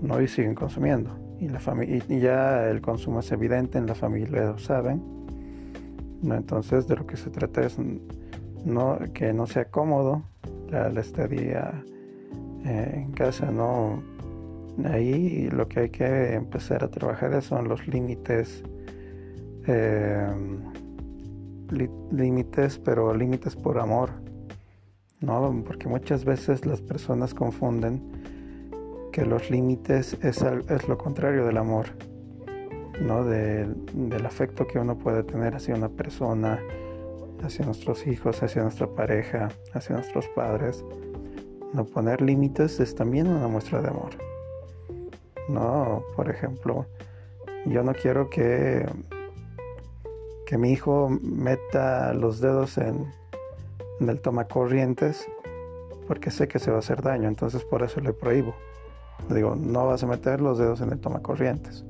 ¿no? 0.00 0.20
Y 0.20 0.28
siguen 0.28 0.54
consumiendo 0.54 1.20
y, 1.40 1.48
la 1.48 1.60
y 2.08 2.20
ya 2.20 2.68
el 2.68 2.80
consumo 2.80 3.20
es 3.20 3.32
evidente, 3.32 3.78
en 3.78 3.86
la 3.86 3.94
familia 3.94 4.44
lo 4.44 4.58
saben. 4.58 5.02
¿no? 6.22 6.34
Entonces 6.34 6.86
de 6.86 6.96
lo 6.96 7.06
que 7.06 7.16
se 7.16 7.30
trata 7.30 7.62
es 7.62 7.76
que 9.14 9.32
no 9.32 9.46
sea 9.46 9.64
cómodo 9.66 10.22
la, 10.68 10.88
estadía 11.00 11.82
eh, 12.64 13.04
en 13.04 13.12
casa, 13.12 13.50
¿no? 13.50 14.02
Ahí 14.84 15.48
lo 15.50 15.66
que 15.68 15.80
hay 15.80 15.90
que 15.90 16.34
empezar 16.34 16.84
a 16.84 16.88
trabajar 16.88 17.42
son 17.42 17.68
los 17.68 17.86
límites, 17.88 18.62
eh, 19.66 20.26
límites, 22.10 22.78
pero 22.78 23.14
límites 23.14 23.56
por 23.56 23.78
amor, 23.78 24.10
¿no? 25.20 25.62
Porque 25.66 25.88
muchas 25.88 26.24
veces 26.24 26.66
las 26.66 26.80
personas 26.80 27.34
confunden 27.34 28.00
que 29.12 29.24
los 29.24 29.50
límites 29.50 30.16
es, 30.22 30.42
es 30.42 30.88
lo 30.88 30.96
contrario 30.96 31.44
del 31.44 31.56
amor, 31.56 31.86
¿no? 33.00 33.24
del 33.24 34.26
afecto 34.26 34.66
que 34.66 34.78
uno 34.78 34.96
puede 34.96 35.22
tener 35.22 35.54
hacia 35.54 35.74
una 35.74 35.88
persona, 35.88 36.60
hacia 37.42 37.64
nuestros 37.64 38.06
hijos, 38.06 38.42
hacia 38.42 38.62
nuestra 38.62 38.86
pareja, 38.86 39.48
hacia 39.72 39.96
nuestros 39.96 40.28
padres. 40.28 40.84
No 41.72 41.84
poner 41.84 42.20
límites 42.20 42.80
es 42.80 42.94
también 42.94 43.28
una 43.28 43.48
muestra 43.48 43.80
de 43.80 43.88
amor. 43.88 44.10
No, 45.48 46.04
por 46.14 46.30
ejemplo, 46.30 46.86
yo 47.66 47.82
no 47.82 47.92
quiero 47.94 48.30
que, 48.30 48.86
que 50.50 50.58
mi 50.58 50.72
hijo 50.72 51.08
meta 51.22 52.12
los 52.12 52.40
dedos 52.40 52.76
en, 52.76 53.06
en 54.00 54.08
el 54.08 54.20
tomacorrientes 54.20 55.28
porque 56.08 56.32
sé 56.32 56.48
que 56.48 56.58
se 56.58 56.72
va 56.72 56.78
a 56.78 56.80
hacer 56.80 57.02
daño, 57.02 57.28
entonces 57.28 57.62
por 57.62 57.84
eso 57.84 58.00
le 58.00 58.12
prohíbo. 58.12 58.52
Le 59.28 59.36
digo, 59.36 59.54
no 59.54 59.86
vas 59.86 60.02
a 60.02 60.08
meter 60.08 60.40
los 60.40 60.58
dedos 60.58 60.80
en 60.80 60.90
el 60.90 60.98
toma 60.98 61.20
corrientes. 61.20 61.84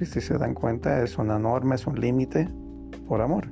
Y 0.00 0.06
si 0.06 0.22
se 0.22 0.38
dan 0.38 0.54
cuenta, 0.54 1.02
es 1.02 1.18
una 1.18 1.38
norma, 1.38 1.74
es 1.74 1.86
un 1.86 2.00
límite 2.00 2.48
por 3.06 3.20
amor. 3.20 3.48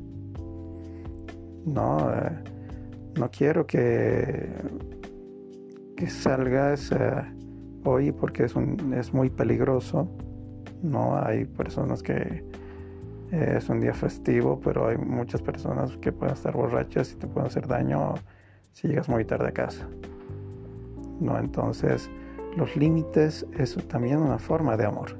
No, 1.66 2.11
eh, 2.11 2.42
no 3.18 3.30
quiero 3.30 3.66
que, 3.66 4.49
que 5.94 6.06
salgas 6.08 6.90
eh, 6.90 7.23
hoy 7.85 8.12
porque 8.12 8.44
es, 8.44 8.56
un, 8.56 8.94
es 8.94 9.12
muy 9.12 9.28
peligroso. 9.28 10.08
No, 10.82 11.18
hay 11.18 11.44
personas 11.44 12.02
que 12.02 12.56
eh, 13.33 13.54
es 13.59 13.68
un 13.68 13.80
día 13.80 13.95
festivo, 13.95 14.61
pero 14.62 14.88
hay 14.88 14.97
muchas 14.97 15.42
personas 15.42 15.97
que 15.97 16.12
pueden 16.12 16.35
estar 16.35 16.54
borrachas 16.54 17.12
y 17.12 17.16
te 17.16 17.26
pueden 17.26 17.49
hacer 17.49 17.66
daño 17.66 18.14
si 18.73 18.88
llegas 18.88 19.09
muy 19.09 19.25
tarde 19.25 19.49
a 19.49 19.52
casa. 19.52 19.88
No, 21.21 21.38
entonces 21.38 22.11
los 22.56 22.76
límites 22.76 23.47
es 23.59 23.76
también 23.88 24.18
una 24.18 24.38
forma 24.38 24.76
de 24.76 24.87
amor. 24.87 25.16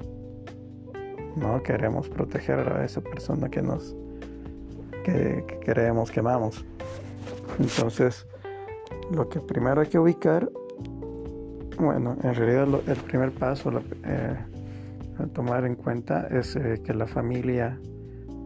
No 1.35 1.61
queremos 1.61 2.09
proteger 2.09 2.59
a 2.59 2.85
esa 2.85 3.01
persona 3.01 3.49
que 3.49 3.61
nos 3.61 3.95
que, 5.03 5.45
queremos, 5.63 6.11
que 6.11 6.19
amamos. 6.19 6.65
Entonces, 7.59 8.27
lo 9.11 9.29
que 9.29 9.39
primero 9.39 9.81
hay 9.81 9.87
que 9.87 9.97
ubicar 9.97 10.49
Bueno, 11.79 12.17
en 12.23 12.33
realidad 12.33 12.67
el 12.87 12.97
primer 12.97 13.31
paso 13.31 13.71
eh, 14.03 14.35
a 15.19 15.27
tomar 15.27 15.65
en 15.65 15.75
cuenta 15.75 16.27
es 16.27 16.55
eh, 16.55 16.81
que 16.83 16.93
la 16.93 17.07
familia 17.07 17.79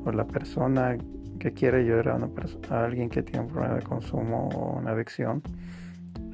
o 0.03 0.12
la 0.12 0.25
persona 0.25 0.98
que 1.39 1.53
quiere 1.53 1.79
ayudar 1.79 2.10
a, 2.10 2.86
alguien 2.86 3.10
que 3.10 3.24
tiene 3.24 3.46
un 3.46 3.48
problema 3.48 3.75
de 3.75 3.81
consumo 3.81 4.50
o 4.50 4.77
una 4.77 4.91
adicción 4.91 5.41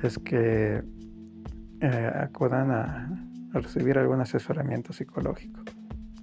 es 0.03 0.19
que 0.19 0.83
eh, 1.79 2.12
acudan 2.13 2.71
a, 2.71 3.24
recibir 3.53 3.97
algún 3.97 4.19
asesoramiento 4.21 4.93
psicológico, 4.93 5.62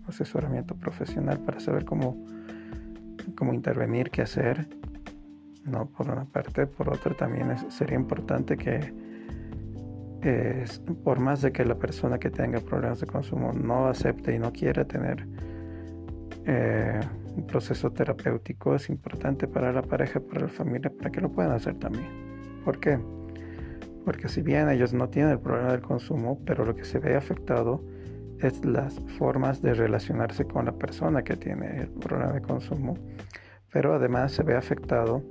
asesoramiento 0.07 0.77
profesional 0.77 1.39
para 1.39 1.59
saber 1.59 1.85
cómo, 1.85 2.25
cómo 3.37 3.53
intervenir, 3.55 4.11
qué 4.11 4.23
hacer. 4.23 4.69
No, 5.65 5.87
por 5.87 6.11
una 6.11 6.27
parte, 6.27 6.67
por 6.67 6.91
otra 6.91 7.15
también 7.15 7.57
sería 7.71 7.97
importante 7.97 8.57
que 8.57 8.93
por 11.03 11.21
más 11.21 11.43
de 11.43 11.53
que 11.53 11.65
la 11.65 11.75
persona 11.75 12.19
que 12.19 12.31
tenga 12.31 12.61
problemas 12.61 13.01
de 13.01 13.07
consumo 13.07 13.53
no 13.53 13.89
acepte 13.89 14.35
y 14.35 14.39
no 14.39 14.53
quiera 14.53 14.85
tener 14.85 15.27
eh, 16.47 17.01
un 17.37 17.47
proceso 17.47 17.93
terapéutico, 17.93 18.75
es 18.75 18.89
importante 18.89 19.49
para 19.49 19.73
la 19.73 19.83
pareja, 19.83 20.21
para 20.21 20.43
la 20.43 20.49
familia, 20.49 20.91
para 20.91 21.11
que 21.11 21.21
lo 21.21 21.31
puedan 21.31 21.53
hacer 21.53 21.75
también. 21.79 22.07
¿Por 22.65 22.79
qué? 22.79 22.99
Porque 24.05 24.29
si 24.29 24.43
bien 24.43 24.69
ellos 24.69 24.93
no 24.93 25.09
tienen 25.09 25.33
el 25.33 25.41
problema 25.41 25.73
del 25.73 25.81
consumo, 25.81 26.41
pero 26.45 26.65
lo 26.65 26.75
que 26.75 26.85
se 26.85 26.99
ve 26.99 27.17
afectado 27.17 27.83
es 28.41 28.65
las 28.65 28.99
formas 29.19 29.63
de 29.63 29.75
relacionarse 29.75 30.45
con 30.45 30.67
la 30.67 30.73
persona 30.73 31.23
que 31.23 31.37
tiene 31.37 31.81
el 31.83 31.89
problema 31.89 32.33
de 32.33 32.43
consumo, 32.43 32.97
pero 33.73 33.95
además 33.95 34.33
se 34.33 34.43
ve 34.43 34.55
afectado 34.55 35.23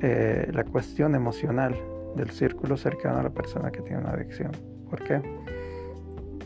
eh, 0.00 0.50
la 0.52 0.64
cuestión 0.64 1.14
emocional 1.14 1.74
del 2.16 2.30
círculo 2.30 2.76
cercano 2.76 3.18
a 3.18 3.22
la 3.22 3.30
persona 3.30 3.70
que 3.70 3.80
tiene 3.82 3.98
una 3.98 4.10
adicción. 4.10 4.52
¿Por 4.90 5.02
qué? 5.02 5.20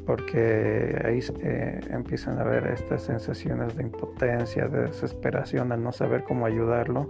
Porque 0.07 1.01
ahí 1.05 1.21
eh, 1.43 1.81
empiezan 1.91 2.39
a 2.39 2.43
haber 2.43 2.67
estas 2.69 3.03
sensaciones 3.03 3.77
de 3.77 3.85
impotencia, 3.85 4.67
de 4.67 4.83
desesperación 4.89 5.71
al 5.71 5.83
no 5.83 5.93
saber 5.93 6.25
cómo 6.25 6.47
ayudarlo 6.47 7.07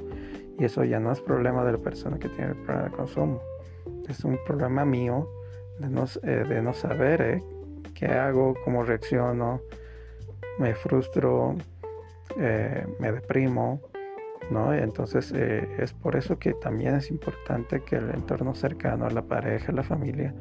y 0.59 0.65
eso 0.67 0.85
ya 0.85 1.01
no 1.01 1.11
es 1.11 1.21
problema 1.21 1.65
de 1.65 1.73
la 1.73 1.79
persona 1.79 2.19
que 2.19 2.29
tiene 2.29 2.51
el 2.51 2.57
problema 2.57 2.85
de 2.85 2.91
consumo 2.91 3.41
es 4.09 4.25
un 4.25 4.39
problema 4.45 4.85
mío 4.85 5.29
de 5.79 5.89
no, 5.89 6.05
eh, 6.23 6.45
de 6.49 6.63
no 6.63 6.73
saber 6.73 7.23
eh, 7.23 7.43
qué 7.95 8.07
hago, 8.07 8.55
cómo 8.65 8.83
reacciono, 8.83 9.61
me 10.59 10.75
frustro, 10.75 11.57
eh, 12.39 12.87
me 12.99 13.13
deprimo, 13.13 13.81
¿no? 14.51 14.75
Entonces 14.75 15.33
es 15.33 15.93
por 15.93 16.17
eso 16.17 16.39
que 16.39 16.53
también 16.55 16.97
es 16.97 17.11
importante 17.11 17.81
que 17.81 17.97
el 17.97 18.11
entorno 18.11 18.55
cercano 18.55 19.09
la 19.09 19.23
pareja, 19.23 19.73
la 19.73 19.83
familia, 19.83 20.35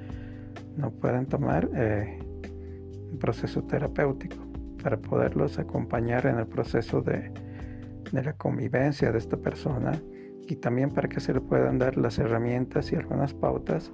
no 0.75 0.91
puedan 0.91 1.27
tomar 1.27 1.69
proceso 3.17 3.63
terapéutico 3.63 4.37
para 4.81 4.97
poderlos 4.97 5.59
acompañar 5.59 6.25
en 6.25 6.39
el 6.39 6.47
proceso 6.47 7.01
de, 7.01 7.31
de 8.11 8.23
la 8.23 8.33
convivencia 8.33 9.11
de 9.11 9.17
esta 9.17 9.37
persona 9.37 9.93
y 10.47 10.55
también 10.55 10.89
para 10.89 11.07
que 11.07 11.19
se 11.19 11.33
le 11.33 11.41
puedan 11.41 11.79
dar 11.79 11.97
las 11.97 12.19
herramientas 12.19 12.91
y 12.91 12.95
algunas 12.95 13.33
pautas 13.33 13.91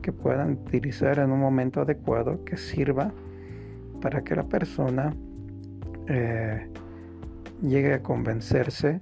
que 0.00 0.12
puedan 0.12 0.52
utilizar 0.52 1.18
en 1.18 1.30
un 1.30 1.40
momento 1.40 1.80
adecuado 1.80 2.44
que 2.44 2.56
sirva 2.56 3.12
para 4.00 4.22
que 4.22 4.36
la 4.36 4.44
persona 4.44 5.14
eh, 6.06 6.68
llegue 7.60 7.94
a 7.94 8.02
convencerse, 8.02 9.00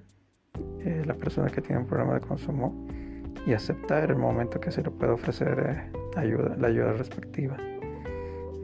eh, 0.80 1.02
la 1.04 1.14
persona 1.14 1.49
que 1.49 1.61
tiene 1.61 1.82
un 1.82 1.87
problema 1.87 2.14
de 2.14 2.20
consumo, 2.20 2.87
y 3.46 3.52
aceptar 3.52 4.11
el 4.11 4.16
momento 4.16 4.58
que 4.58 4.71
se 4.71 4.82
le 4.82 4.90
puede 4.90 5.12
ofrecer 5.12 5.90
eh, 5.95 6.19
ayuda, 6.19 6.56
la 6.56 6.69
ayuda 6.69 6.93
respectiva. 6.95 7.56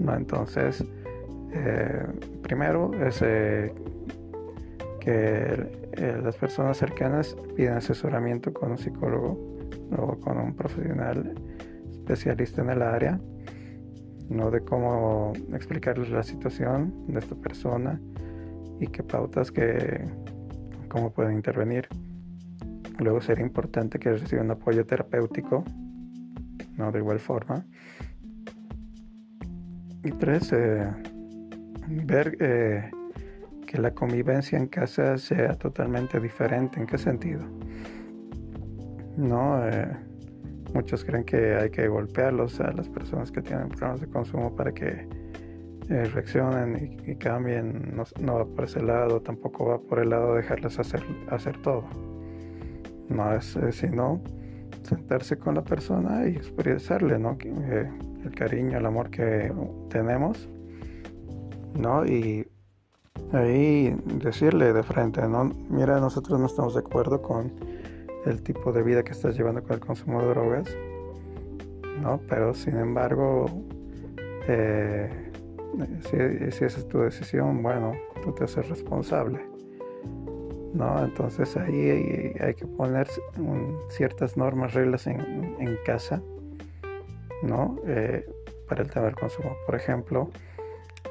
¿No? 0.01 0.15
Entonces, 0.15 0.85
primero 2.43 2.91
es 2.95 3.23
que 5.03 5.83
eh, 5.95 6.21
las 6.23 6.37
personas 6.37 6.77
cercanas 6.77 7.37
piden 7.57 7.75
asesoramiento 7.75 8.53
con 8.53 8.71
un 8.71 8.79
psicólogo 8.79 9.59
o 9.99 10.21
con 10.21 10.39
un 10.39 10.55
profesional 10.55 11.35
especialista 11.91 12.63
en 12.63 12.71
el 12.71 12.83
área, 12.83 13.21
¿no? 14.31 14.51
de 14.53 14.61
cómo 14.61 15.33
explicarles 15.53 16.09
la 16.11 16.23
situación 16.23 16.95
de 17.09 17.19
esta 17.19 17.35
persona 17.35 18.01
y 18.79 18.87
qué 18.87 19.03
pautas 19.03 19.51
que 19.51 20.05
cómo 20.89 21.11
pueden 21.11 21.35
intervenir. 21.35 21.89
Luego 22.99 23.21
sería 23.21 23.45
importante 23.45 23.99
que 23.99 24.13
reciban 24.13 24.53
apoyo 24.53 24.87
terapéutico, 24.87 25.65
¿no? 26.77 26.93
de 26.93 27.01
igual 27.01 27.19
forma. 27.19 27.67
Y 30.05 30.13
tres, 30.13 30.53
eh, 30.53 30.91
ver 31.89 32.37
eh, 32.41 32.91
que 33.67 33.79
la 33.79 33.93
convivencia 33.93 34.59
en 34.59 34.67
casa 34.67 35.19
sea 35.19 35.55
totalmente 35.55 36.21
diferente. 36.21 36.81
¿En 36.81 36.87
qué 36.87 36.99
sentido? 36.99 37.43
No, 39.17 39.67
eh, 39.67 39.89
muchos 40.75 41.05
creen 41.05 41.25
que 41.25 41.55
hay 41.55 41.71
que 41.71 41.89
golpearlos 41.89 42.61
a 42.61 42.73
las 42.73 42.89
personas 42.89 43.31
que 43.31 43.43
tienen 43.43 43.69
problemas 43.69 44.01
de 44.01 44.09
consumo 44.09 44.55
para 44.55 44.73
que 44.73 45.07
eh, 45.89 46.05
reaccionen 46.13 46.99
y, 47.07 47.15
cambien. 47.17 47.95
No, 48.21 48.35
va 48.35 48.45
por 48.47 48.65
ese 48.65 48.83
lado, 48.83 49.21
tampoco 49.21 49.67
va 49.67 49.81
por 49.81 49.99
el 49.99 50.11
lado 50.11 50.35
de 50.35 50.43
dejarles 50.43 50.79
hacer, 50.79 51.03
hacer 51.29 51.61
todo. 51.63 51.85
No 53.09 53.35
es, 53.35 53.59
sino 53.73 54.23
sentarse 54.83 55.37
con 55.37 55.55
la 55.55 55.63
persona 55.63 56.27
y 56.27 56.37
expresarle 56.37 57.17
el 57.17 58.35
cariño, 58.35 58.79
el 58.79 58.87
amor 58.87 59.11
que 59.11 59.53
tenemos. 59.91 60.49
¿No? 61.75 62.05
Y 62.05 62.49
ahí 63.33 63.97
decirle 64.05 64.73
de 64.73 64.83
frente, 64.83 65.27
¿no? 65.29 65.45
Mira, 65.69 66.01
nosotros 66.01 66.39
no 66.39 66.47
estamos 66.47 66.75
de 66.75 66.81
acuerdo 66.81 67.23
con 67.23 67.53
el 68.27 68.43
tipo 68.43 68.73
de 68.73 68.83
vida 68.83 69.03
que 69.03 69.13
estás 69.13 69.37
llevando 69.37 69.63
con 69.63 69.73
el 69.73 69.81
consumo 69.81 70.23
de 70.23 70.29
drogas, 70.29 70.77
¿no? 72.01 72.21
Pero 72.29 72.55
sin 72.55 72.77
embargo, 72.77 73.47
eh, 74.49 75.31
si, 76.09 76.17
esa 76.17 76.67
es 76.67 76.89
tu 76.89 76.99
decisión, 77.01 77.63
bueno, 77.63 77.93
tú 78.23 78.33
te 78.33 78.45
haces 78.45 78.69
responsable, 78.69 79.41
¿no? 80.75 81.05
Entonces 81.05 81.57
ahí 81.57 82.35
hay, 82.39 82.55
que 82.55 82.67
poner 82.67 83.09
ciertas 83.89 84.37
normas, 84.37 84.75
reglas 84.75 85.07
en, 85.07 85.79
casa, 85.85 86.23
¿no? 87.43 87.77
Eh, 87.87 88.25
para 88.69 88.83
el 88.83 88.91
tema 88.91 89.07
del 89.07 89.17
consumo. 89.17 89.57
Por 89.67 89.75
ejemplo, 89.75 90.31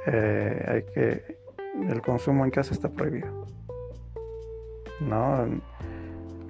eh, 0.08 0.66
hay 0.68 0.84
que 0.84 1.42
el 1.90 2.02
consumo 2.02 2.46
en 2.46 2.52
casa 2.52 2.74
está 2.74 2.90
prohibido. 2.90 3.46
No, 5.00 5.48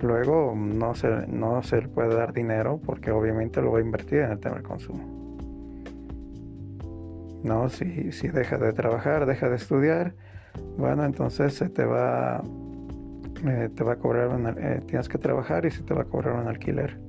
luego 0.01 0.53
no 0.55 0.93
se, 0.95 1.07
no 1.27 1.61
se 1.63 1.81
le 1.81 1.87
puede 1.87 2.15
dar 2.15 2.33
dinero 2.33 2.79
porque 2.85 3.11
obviamente 3.11 3.61
lo 3.61 3.71
va 3.71 3.79
a 3.79 3.81
invertir 3.81 4.19
en 4.19 4.31
el 4.31 4.39
tema 4.39 4.55
del 4.55 4.63
consumo. 4.63 5.21
No, 7.43 7.69
si, 7.69 8.11
si 8.11 8.27
deja 8.27 8.57
de 8.57 8.73
trabajar, 8.73 9.25
deja 9.25 9.49
de 9.49 9.55
estudiar, 9.55 10.13
bueno, 10.77 11.05
entonces 11.05 11.53
se 11.53 11.69
te 11.69 11.85
va, 11.85 12.43
eh, 13.47 13.69
te 13.73 13.83
va 13.83 13.93
a 13.93 13.95
cobrar 13.95 14.27
un, 14.27 14.47
eh, 14.47 14.81
tienes 14.85 15.09
que 15.09 15.17
trabajar 15.17 15.65
y 15.65 15.71
se 15.71 15.81
te 15.81 15.93
va 15.93 16.01
a 16.01 16.05
cobrar 16.05 16.35
un 16.35 16.47
alquiler, 16.47 16.99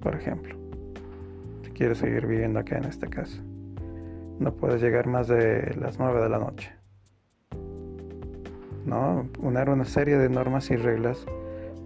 por 0.00 0.16
ejemplo. 0.16 0.56
Si 1.62 1.70
quieres 1.70 1.98
seguir 1.98 2.26
viviendo 2.26 2.58
acá 2.58 2.78
en 2.78 2.84
esta 2.84 3.06
casa, 3.06 3.40
no 4.38 4.52
puedes 4.52 4.80
llegar 4.80 5.06
más 5.06 5.28
de 5.28 5.74
las 5.80 5.98
9 5.98 6.20
de 6.22 6.28
la 6.28 6.38
noche. 6.38 6.78
¿no? 8.88 9.28
Poner 9.40 9.68
una 9.68 9.84
serie 9.84 10.16
de 10.18 10.28
normas 10.28 10.70
y 10.70 10.76
reglas 10.76 11.24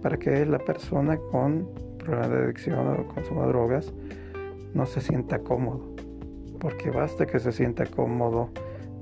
para 0.01 0.17
que 0.17 0.45
la 0.45 0.59
persona 0.59 1.17
con 1.17 1.67
problemas 1.99 2.29
de 2.29 2.37
adicción 2.37 2.87
o 2.99 3.07
consumo 3.07 3.43
de 3.43 3.47
drogas 3.49 3.93
no 4.73 4.85
se 4.85 5.01
sienta 5.01 5.39
cómodo. 5.39 5.93
Porque 6.59 6.89
basta 6.89 7.25
que 7.25 7.39
se 7.39 7.51
sienta 7.51 7.85
cómodo, 7.85 8.49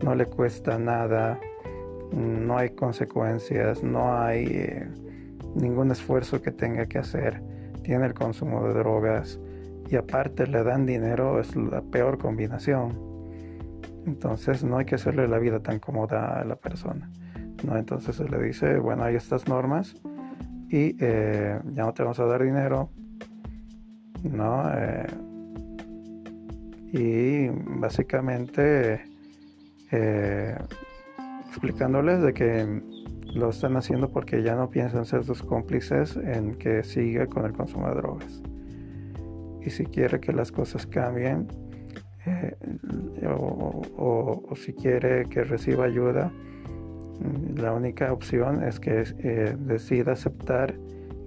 no 0.04 0.16
le 0.16 0.26
cuesta 0.26 0.80
nada, 0.80 1.40
no 2.12 2.58
hay 2.58 2.72
consecuencias, 2.72 3.84
no 3.84 4.18
hay 4.20 4.46
eh, 4.48 4.88
ningún 5.56 5.92
esfuerzo 5.92 6.42
que 6.42 6.52
tenga 6.52 6.88
que 6.88 6.98
hacer. 6.98 7.42
Tiene 7.84 8.08
el 8.08 8.14
consumo 8.14 8.68
de 8.68 8.74
drogas 8.74 9.40
y 9.90 9.96
aparte 9.96 10.48
le 10.48 10.64
dan 10.64 10.86
dinero, 10.86 11.40
es 11.40 11.56
la 11.56 11.82
peor 11.82 12.18
combinación. 12.18 13.11
Entonces 14.06 14.64
no 14.64 14.78
hay 14.78 14.86
que 14.86 14.96
hacerle 14.96 15.28
la 15.28 15.40
vida 15.40 15.60
tan 15.60 15.80
cómoda 15.80 16.40
a 16.40 16.46
la 16.46 16.56
persona. 16.56 17.10
¿no? 17.64 17.78
Entonces 17.78 18.16
se 18.16 18.28
le 18.28 18.42
dice, 18.42 18.78
bueno, 18.80 19.04
hay 19.04 19.16
estas 19.16 19.48
normas 19.48 19.96
y 20.70 20.96
eh, 21.00 21.60
ya 21.74 21.84
no 21.84 21.94
te 21.94 22.04
vamos 22.04 22.20
a 22.20 22.26
dar 22.26 22.44
dinero, 22.44 22.90
¿no? 24.24 24.64
Eh, 24.74 25.06
y 26.94 27.50
básicamente 27.80 29.02
eh, 29.92 30.56
explicándoles 31.48 32.22
de 32.22 32.34
que 32.34 32.82
lo 33.34 33.50
están 33.50 33.78
haciendo 33.78 34.10
porque 34.10 34.44
ya 34.44 34.56
no 34.56 34.70
piensan 34.70 35.06
ser 35.06 35.24
sus 35.24 35.42
cómplices 35.42 36.18
en 36.18 36.56
que 36.56 36.84
siga 36.84 37.28
con 37.28 37.46
el 37.46 37.54
consumo 37.54 37.90
de 37.90 37.96
drogas. 37.96 38.42
Y 39.62 39.70
si 39.70 39.86
quiere 39.86 40.20
que 40.20 40.34
las 40.34 40.52
cosas 40.52 40.86
cambien, 40.86 41.48
eh, 42.26 42.56
o, 43.28 44.44
si 44.56 44.74
quiere 44.74 45.26
que 45.26 45.44
reciba 45.44 45.86
ayuda, 45.86 46.32
la 47.56 47.74
única 47.74 48.12
opción 48.12 48.64
es 48.64 48.80
que 48.80 49.04
eh, 49.20 49.56
decida 49.60 50.14
aceptar 50.14 50.74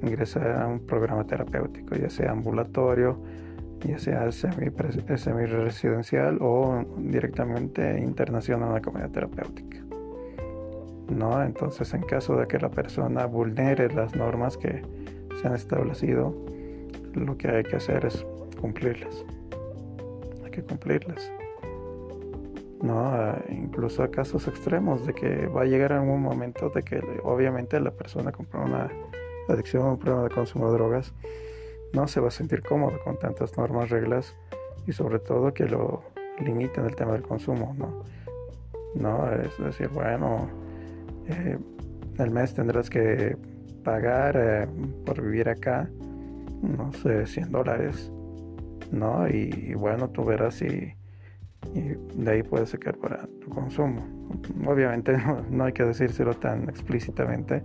ingresar 0.02 0.60
a 0.60 0.66
un 0.66 0.80
programa 0.80 1.26
terapéutico, 1.26 1.94
ya 1.94 2.10
sea 2.10 2.32
ambulatorio, 2.32 3.18
ya 3.80 3.98
sea 3.98 4.30
semi-residencial 4.32 6.38
o 6.40 6.84
directamente 6.98 8.00
internación 8.00 8.62
a 8.62 8.66
una 8.66 8.80
comunidad 8.80 9.10
terapéutica. 9.10 9.78
¿No? 11.08 11.42
Entonces, 11.42 11.92
en 11.92 12.02
caso 12.02 12.36
de 12.36 12.46
que 12.46 12.58
la 12.58 12.70
persona 12.70 13.26
vulnere 13.26 13.92
las 13.92 14.14
normas 14.14 14.56
que 14.56 14.82
se 15.40 15.46
han 15.46 15.54
establecido, 15.54 16.34
lo 17.14 17.36
que 17.36 17.48
hay 17.48 17.62
que 17.62 17.76
hacer 17.76 18.06
es 18.06 18.26
cumplirlas. 18.60 19.24
Que 20.54 20.62
cumplirlas. 20.62 21.32
¿no? 22.80 23.34
incluso 23.48 24.02
a 24.02 24.10
casos 24.10 24.46
extremos 24.46 25.06
de 25.06 25.14
que 25.14 25.46
va 25.46 25.62
a 25.62 25.64
llegar 25.64 25.92
algún 25.94 26.20
momento 26.20 26.68
de 26.68 26.82
que 26.82 27.00
obviamente 27.22 27.80
la 27.80 27.90
persona 27.90 28.30
compró 28.30 28.62
una 28.62 28.90
adicción 29.48 29.86
un 29.86 29.98
problema 29.98 30.24
de 30.24 30.34
consumo 30.34 30.66
de 30.66 30.74
drogas 30.74 31.14
no 31.94 32.06
se 32.08 32.20
va 32.20 32.28
a 32.28 32.30
sentir 32.30 32.62
cómodo 32.62 32.98
con 33.02 33.18
tantas 33.18 33.56
normas, 33.56 33.88
reglas 33.88 34.36
y 34.86 34.92
sobre 34.92 35.18
todo 35.18 35.54
que 35.54 35.64
lo 35.64 36.02
limiten 36.40 36.84
el 36.84 36.94
tema 36.94 37.12
del 37.12 37.22
consumo, 37.22 37.74
¿no? 37.78 38.02
No, 38.94 39.30
es 39.32 39.56
decir, 39.58 39.88
bueno, 39.88 40.48
eh, 41.28 41.58
el 42.18 42.30
mes 42.30 42.54
tendrás 42.54 42.90
que 42.90 43.36
pagar 43.82 44.36
eh, 44.36 44.68
por 45.04 45.20
vivir 45.22 45.48
acá, 45.48 45.88
no 46.62 46.92
sé, 46.92 47.26
100 47.26 47.50
dólares, 47.50 48.10
¿no? 48.90 49.28
Y, 49.28 49.74
bueno, 49.74 50.10
tú 50.10 50.24
verás 50.24 50.56
si 50.56 50.94
de 51.72 52.30
ahí 52.30 52.42
puedes 52.42 52.70
sacar 52.70 52.96
para 52.96 53.26
tu 53.40 53.48
consumo. 53.48 54.06
Obviamente 54.66 55.16
no, 55.50 55.64
hay 55.64 55.72
que 55.72 55.84
decírselo 55.84 56.34
tan 56.34 56.68
explícitamente. 56.68 57.62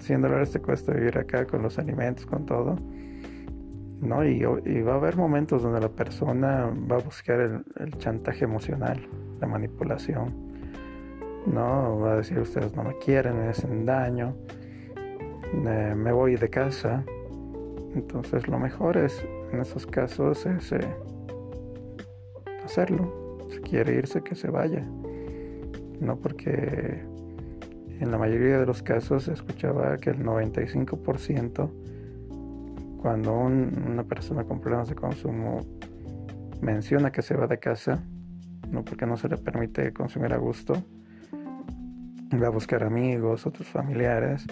100 0.00 0.20
dólares 0.20 0.52
te 0.52 0.60
cuesta 0.60 0.92
vivir 0.92 1.16
acá 1.18 1.46
con 1.46 1.62
los 1.62 1.78
alimentos, 1.78 2.26
con 2.26 2.44
todo. 2.46 2.76
¿no? 4.00 4.24
Y, 4.24 4.42
va 4.42 4.92
a 4.92 4.96
haber 4.96 5.16
momentos 5.16 5.62
donde 5.62 5.80
la 5.80 5.88
persona 5.88 6.70
va 6.90 6.96
a 6.96 7.00
buscar 7.00 7.40
el, 7.40 7.98
chantaje 7.98 8.44
emocional, 8.44 9.00
la 9.40 9.46
manipulación, 9.46 10.34
¿no? 11.46 11.98
Va 12.00 12.12
a 12.12 12.16
decir 12.16 12.38
ustedes 12.38 12.74
no 12.74 12.84
me 12.84 12.98
quieren, 12.98 13.38
me 13.38 13.48
hacen 13.48 13.86
daño, 13.86 14.34
me 15.54 16.12
voy 16.12 16.36
de 16.36 16.50
casa. 16.50 17.02
Entonces 17.94 18.48
lo 18.48 18.58
mejor 18.58 18.98
es, 18.98 19.24
en 19.52 19.60
esos 19.60 19.86
casos, 19.86 20.46
es 20.46 20.72
eh, 20.72 20.96
hacerlo. 22.64 23.38
Si 23.50 23.60
quiere 23.60 23.94
irse, 23.94 24.22
que 24.22 24.34
se 24.34 24.50
vaya. 24.50 24.84
No 26.00 26.16
porque 26.16 27.04
en 28.00 28.10
la 28.10 28.18
mayoría 28.18 28.58
de 28.58 28.66
los 28.66 28.82
casos 28.82 29.28
escuchaba 29.28 29.96
que 29.98 30.10
el 30.10 30.24
95% 30.24 31.70
cuando 33.04 33.34
una 33.34 34.02
persona 34.04 34.44
con 34.44 34.60
problemas 34.60 34.88
de 34.88 34.94
consumo 34.94 35.60
menciona 36.62 37.12
que 37.12 37.20
se 37.20 37.36
va 37.36 37.46
de 37.46 37.58
casa, 37.58 38.02
no 38.70 38.82
porque 38.82 39.04
no 39.04 39.18
se 39.18 39.28
le 39.28 39.36
permite 39.36 39.92
consumir 39.92 40.32
a 40.32 40.38
gusto, 40.38 40.72
va 42.32 42.46
a 42.46 42.50
buscar 42.50 42.82
amigos, 42.82 43.46
otros 43.46 43.68
familiares, 43.68 44.46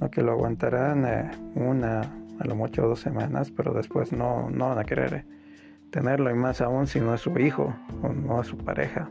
¿no? 0.00 0.10
que 0.10 0.22
lo 0.22 0.32
aguantarán 0.32 1.04
eh, 1.04 1.30
una, 1.56 2.00
a 2.40 2.44
lo 2.46 2.56
mucho 2.56 2.82
dos 2.82 3.00
semanas, 3.00 3.50
pero 3.50 3.72
después 3.72 4.12
no, 4.12 4.50
no 4.50 4.70
van 4.70 4.78
a 4.78 4.84
querer 4.84 5.26
tenerlo, 5.90 6.30
y 6.30 6.34
más 6.34 6.60
aún 6.60 6.86
si 6.86 7.00
no 7.00 7.14
es 7.14 7.20
su 7.20 7.38
hijo 7.38 7.74
o 8.02 8.08
no 8.08 8.40
es 8.40 8.48
su 8.48 8.56
pareja. 8.56 9.10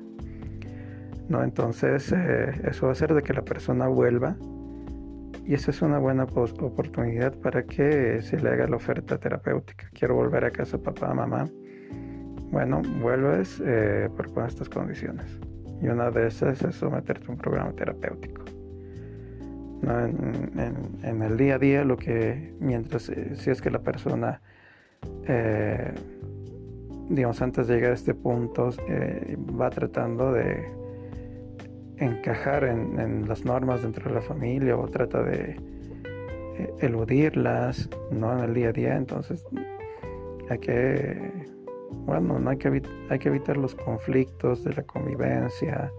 ¿no? 1.29 1.43
Entonces, 1.43 2.11
eh, 2.11 2.61
eso 2.65 2.87
va 2.87 2.89
a 2.89 2.93
hacer 2.93 3.13
de 3.13 3.21
que 3.21 3.33
la 3.33 3.43
persona 3.43 3.87
vuelva 3.87 4.35
y 5.45 5.55
esa 5.55 5.71
es 5.71 5.81
una 5.81 5.97
buena 5.97 6.25
oportunidad 6.25 7.35
para 7.39 7.63
que 7.63 8.21
se 8.21 8.39
le 8.39 8.49
haga 8.49 8.67
la 8.67 8.75
oferta 8.75 9.17
terapéutica. 9.17 9.89
Quiero 9.93 10.13
volver 10.13 10.45
a 10.45 10.51
casa, 10.51 10.77
papá, 10.77 11.11
mamá. 11.13 11.47
Bueno, 12.51 12.83
vuelves, 13.01 13.59
eh, 13.65 14.09
pero 14.15 14.31
con 14.31 14.45
estas 14.45 14.69
condiciones. 14.69 15.39
Y 15.81 15.87
una 15.87 16.11
de 16.11 16.27
esas 16.27 16.61
es 16.61 16.75
someterte 16.75 17.25
a 17.27 17.31
un 17.31 17.37
programa 17.37 17.71
terapéutico. 17.71 18.48
En, 19.81 21.21
el 21.21 21.37
día 21.37 21.55
a 21.55 21.59
día, 21.59 21.83
lo 21.83 21.97
que, 21.97 22.53
mientras, 22.59 23.09
eh, 23.09 23.35
si 23.35 23.49
es 23.49 23.61
que 23.61 23.71
la 23.71 23.79
persona, 23.79 24.41
eh, 25.25 25.93
digamos, 27.09 27.41
antes 27.41 27.67
de 27.67 27.75
llegar 27.75 27.91
a 27.91 27.95
este 27.95 28.13
punto, 28.13 28.71
va 29.59 29.69
tratando 29.69 30.33
de 30.33 30.79
encajar 31.99 32.63
en, 32.63 33.27
las 33.27 33.45
normas 33.45 33.81
dentro 33.81 34.09
de 34.09 34.15
la 34.15 34.21
familia 34.21 34.77
o 34.77 34.87
trata 34.87 35.21
de 35.23 35.57
eh, 36.55 36.73
eludirlas 36.79 37.89
no 38.11 38.37
en 38.37 38.43
el 38.43 38.53
día 38.53 38.69
a 38.69 38.71
día 38.71 38.95
entonces 38.95 39.45
hay 40.49 40.59
que 40.59 41.45
bueno 42.05 42.39
no 42.39 42.49
hay 42.49 42.57
que 42.57 42.81
hay 43.09 43.19
que 43.19 43.27
evitar 43.27 43.57
los 43.57 43.75
conflictos 43.75 44.63
de 44.63 44.73
la 44.73 44.83
convivencia 44.83 45.91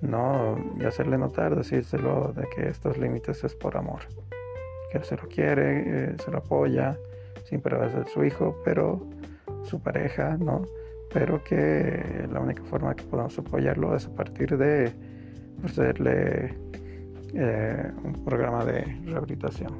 no 0.00 0.58
y 0.78 0.84
hacerle 0.84 1.18
notar 1.18 1.56
decírselo 1.56 2.32
de 2.34 2.46
que 2.54 2.68
estos 2.68 2.98
límites 2.98 3.42
es 3.44 3.54
por 3.54 3.76
amor 3.76 4.00
que 4.90 4.98
él 4.98 5.04
se 5.04 5.16
lo 5.16 5.28
quiere 5.28 5.82
eh, 5.86 6.16
se 6.22 6.30
lo 6.30 6.38
apoya 6.38 6.98
siempre 7.44 7.76
va 7.76 7.86
a 7.86 7.90
ser 7.90 8.08
su 8.08 8.24
hijo 8.24 8.60
pero 8.64 9.06
su 9.64 9.80
pareja 9.80 10.36
no 10.38 10.64
pero 11.12 11.42
que 11.42 12.28
la 12.30 12.40
única 12.40 12.62
forma 12.64 12.94
que 12.94 13.04
podamos 13.04 13.38
apoyarlo 13.38 13.96
es 13.96 14.06
a 14.06 14.14
partir 14.14 14.56
de 14.58 14.92
hacerle 15.64 16.54
eh, 17.34 17.90
un 18.04 18.24
programa 18.24 18.64
de 18.64 18.82
rehabilitación. 19.04 19.72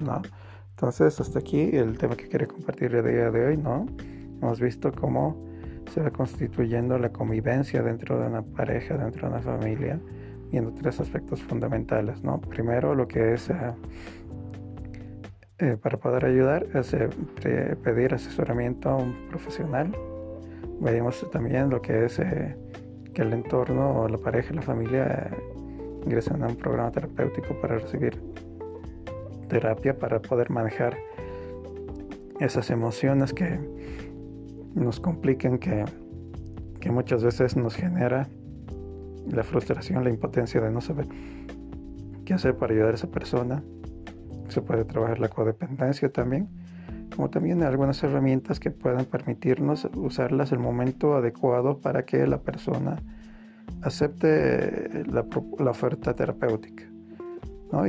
¿No? 0.00 0.22
Entonces, 0.70 1.20
hasta 1.20 1.38
aquí 1.38 1.76
el 1.76 1.96
tema 1.98 2.16
que 2.16 2.28
quiero 2.28 2.48
compartir 2.48 2.94
el 2.94 3.04
día 3.04 3.30
de 3.30 3.46
hoy, 3.46 3.56
¿no? 3.56 3.86
Hemos 4.42 4.60
visto 4.60 4.92
cómo 4.92 5.46
se 5.94 6.00
va 6.00 6.10
constituyendo 6.10 6.98
la 6.98 7.10
convivencia 7.10 7.80
dentro 7.80 8.18
de 8.18 8.26
una 8.26 8.42
pareja, 8.42 8.96
dentro 8.96 9.28
de 9.28 9.34
una 9.34 9.42
familia, 9.42 10.00
viendo 10.50 10.72
tres 10.72 10.98
aspectos 10.98 11.40
fundamentales, 11.44 12.20
¿no? 12.24 12.40
Primero, 12.40 12.96
lo 12.96 13.06
que 13.06 13.34
es 13.34 13.48
eh, 13.48 13.54
eh, 15.58 15.76
para 15.80 15.96
poder 15.96 16.24
ayudar 16.24 16.66
es 16.74 16.96
pedir 17.84 18.12
asesoramiento 18.12 18.88
a 18.88 18.96
un 18.96 19.28
profesional. 19.28 19.96
Veamos 20.80 21.24
también 21.30 21.70
lo 21.70 21.80
que 21.80 22.06
es 22.06 22.16
que 22.16 23.22
el 23.22 23.32
entorno, 23.32 24.08
la 24.08 24.18
pareja, 24.18 24.52
la 24.52 24.62
familia 24.62 25.30
ingresen 26.04 26.42
a 26.42 26.48
un 26.48 26.56
programa 26.56 26.90
terapéutico 26.90 27.54
para 27.60 27.78
recibir 27.78 28.20
terapia 29.48 29.96
para 29.96 30.20
poder 30.20 30.50
manejar 30.50 30.98
esas 32.40 32.68
emociones 32.70 33.32
que 33.32 33.60
nos 34.74 35.00
complican, 35.00 35.58
que, 35.58 35.84
que 36.80 36.90
muchas 36.90 37.22
veces 37.24 37.56
nos 37.56 37.74
genera 37.74 38.28
la 39.30 39.42
frustración, 39.42 40.04
la 40.04 40.10
impotencia 40.10 40.60
de 40.60 40.70
no 40.70 40.80
saber 40.80 41.06
qué 42.24 42.34
hacer 42.34 42.56
para 42.56 42.72
ayudar 42.72 42.92
a 42.92 42.94
esa 42.94 43.10
persona. 43.10 43.62
Se 44.48 44.60
puede 44.60 44.84
trabajar 44.84 45.18
la 45.18 45.28
codependencia 45.28 46.10
también 46.10 46.48
como 47.14 47.30
también 47.30 47.62
algunas 47.62 48.02
herramientas 48.02 48.60
que 48.60 48.70
puedan 48.70 49.04
permitirnos 49.04 49.88
usarlas 49.94 50.52
el 50.52 50.58
momento 50.58 51.14
adecuado 51.14 51.78
para 51.78 52.04
que 52.04 52.26
la 52.26 52.38
persona 52.38 52.96
acepte 53.82 55.04
la, 55.06 55.24
oferta 55.70 56.14
terapéutica. 56.14 56.84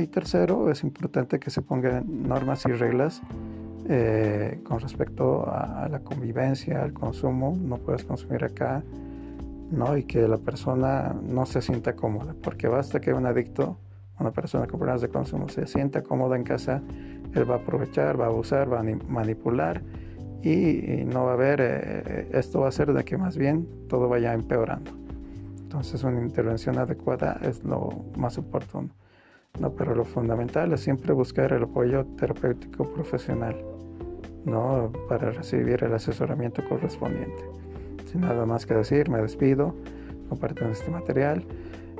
Y 0.00 0.06
tercero, 0.08 0.70
es 0.70 0.82
importante 0.82 1.38
que 1.38 1.50
se 1.50 1.62
pongan 1.62 2.04
normas 2.24 2.64
y 2.66 2.72
reglas 2.72 3.22
eh, 3.88 4.60
con 4.64 4.80
respecto 4.80 5.48
a, 5.48 5.88
la 5.88 6.00
convivencia, 6.00 6.82
al 6.82 6.92
consumo. 6.92 7.56
No 7.60 7.78
puedes 7.78 8.04
consumir 8.04 8.44
acá, 8.44 8.82
¿no? 9.70 9.96
Y 9.96 10.04
que 10.04 10.26
la 10.26 10.38
persona 10.38 11.14
no 11.22 11.46
se 11.46 11.62
sienta 11.62 11.94
cómoda, 11.94 12.34
porque 12.42 12.68
basta 12.68 13.00
que 13.00 13.12
un 13.12 13.26
adicto, 13.26 13.78
una 14.18 14.30
persona 14.30 14.66
con 14.66 14.78
problemas 14.78 15.02
de 15.02 15.08
consumo, 15.08 15.48
se 15.48 15.66
sienta 15.66 16.02
cómoda 16.02 16.36
en 16.36 16.44
casa 16.44 16.82
él 17.34 17.48
va 17.48 17.56
a 17.56 17.58
aprovechar, 17.58 18.20
va 18.20 18.26
a 18.26 18.28
abusar, 18.28 18.72
va 18.72 18.80
a 18.80 18.82
manipular 18.82 19.82
y, 20.42 21.04
no 21.04 21.24
va 21.24 21.32
a 21.32 21.34
haber, 21.34 21.60
eh, 21.60 22.28
esto 22.32 22.60
va 22.60 22.66
a 22.66 22.68
hacer 22.68 22.92
de 22.92 23.04
que 23.04 23.16
más 23.16 23.36
bien 23.36 23.66
todo 23.88 24.08
vaya 24.08 24.32
empeorando. 24.32 24.90
Entonces 25.62 26.02
una 26.04 26.20
intervención 26.20 26.78
adecuada 26.78 27.38
es 27.42 27.62
lo 27.64 28.04
más 28.16 28.38
oportuno. 28.38 28.90
No, 29.60 29.70
pero 29.72 29.94
lo 29.94 30.04
fundamental 30.04 30.72
es 30.72 30.80
siempre 30.80 31.12
buscar 31.14 31.52
el 31.52 31.62
apoyo 31.62 32.04
terapéutico 32.18 32.84
profesional, 32.92 33.56
¿no? 34.46 34.90
Para 35.08 35.30
recibir 35.32 35.82
el 35.84 35.92
asesoramiento 35.92 36.66
correspondiente. 36.66 37.44
Sin 38.10 38.22
nada 38.22 38.46
más 38.46 38.64
que 38.64 38.74
decir, 38.74 39.10
me 39.10 39.20
despido, 39.20 39.74
compartan 40.28 40.70
este 40.70 40.90
material. 40.90 41.44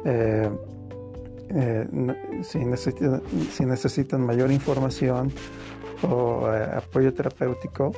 Eh, 0.04 0.48
eh, 1.50 1.86
si, 2.42 2.58
necesitan, 2.64 3.22
si, 3.50 3.66
necesitan, 3.66 4.24
mayor 4.24 4.50
información 4.50 5.32
o 6.08 6.48
eh, 6.52 6.76
apoyo 6.76 7.12
terapéutico, 7.12 7.92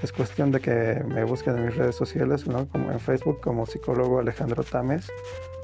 Es 0.00 0.12
cuestión 0.12 0.52
de 0.52 0.60
que 0.60 1.02
me 1.08 1.24
busquen 1.24 1.56
en 1.56 1.66
mis 1.66 1.76
redes 1.76 1.96
sociales, 1.96 2.44
como 2.44 2.92
en 2.92 3.00
Facebook 3.00 3.40
como 3.40 3.66
psicólogo 3.66 4.20
Alejandro 4.20 4.62
Tames 4.62 5.10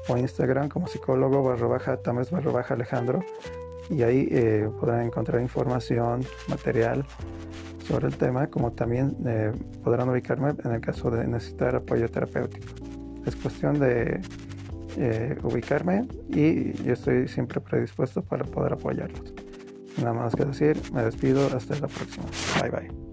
o 0.09 0.17
Instagram 0.17 0.67
como 0.67 0.87
psicólogo 0.87 1.41
barra 1.41 1.67
baja 1.67 1.97
Tames 1.97 2.31
barra 2.31 2.65
Alejandro 2.69 3.23
y 3.89 4.03
ahí 4.03 4.27
podrán 4.77 5.03
encontrar 5.03 5.41
información, 5.41 6.25
material 6.49 7.05
sobre 7.87 8.07
el 8.07 8.17
tema, 8.17 8.47
como 8.47 8.71
también 8.71 9.15
eh, 9.25 9.51
podrán 9.83 10.09
ubicarme 10.09 10.53
en 10.63 10.71
el 10.71 10.81
caso 10.81 11.09
de 11.11 11.27
necesitar 11.27 11.75
apoyo 11.75 12.09
terapéutico. 12.09 12.67
Es 13.25 13.35
cuestión 13.35 13.79
de 13.79 14.21
eh, 14.97 15.37
ubicarme 15.43 16.07
y 16.29 16.73
yo 16.83 16.93
estoy 16.93 17.27
siempre 17.27 17.59
predispuesto 17.61 18.23
para 18.23 18.43
poder 18.45 18.73
apoyarlos. 18.73 19.33
Nada 19.97 20.13
más 20.13 20.35
que 20.35 20.45
decir, 20.45 20.77
me 20.93 21.03
despido, 21.03 21.47
hasta 21.55 21.75
la 21.75 21.87
próxima. 21.87 22.25
Bye 22.61 22.71
bye. 22.71 23.04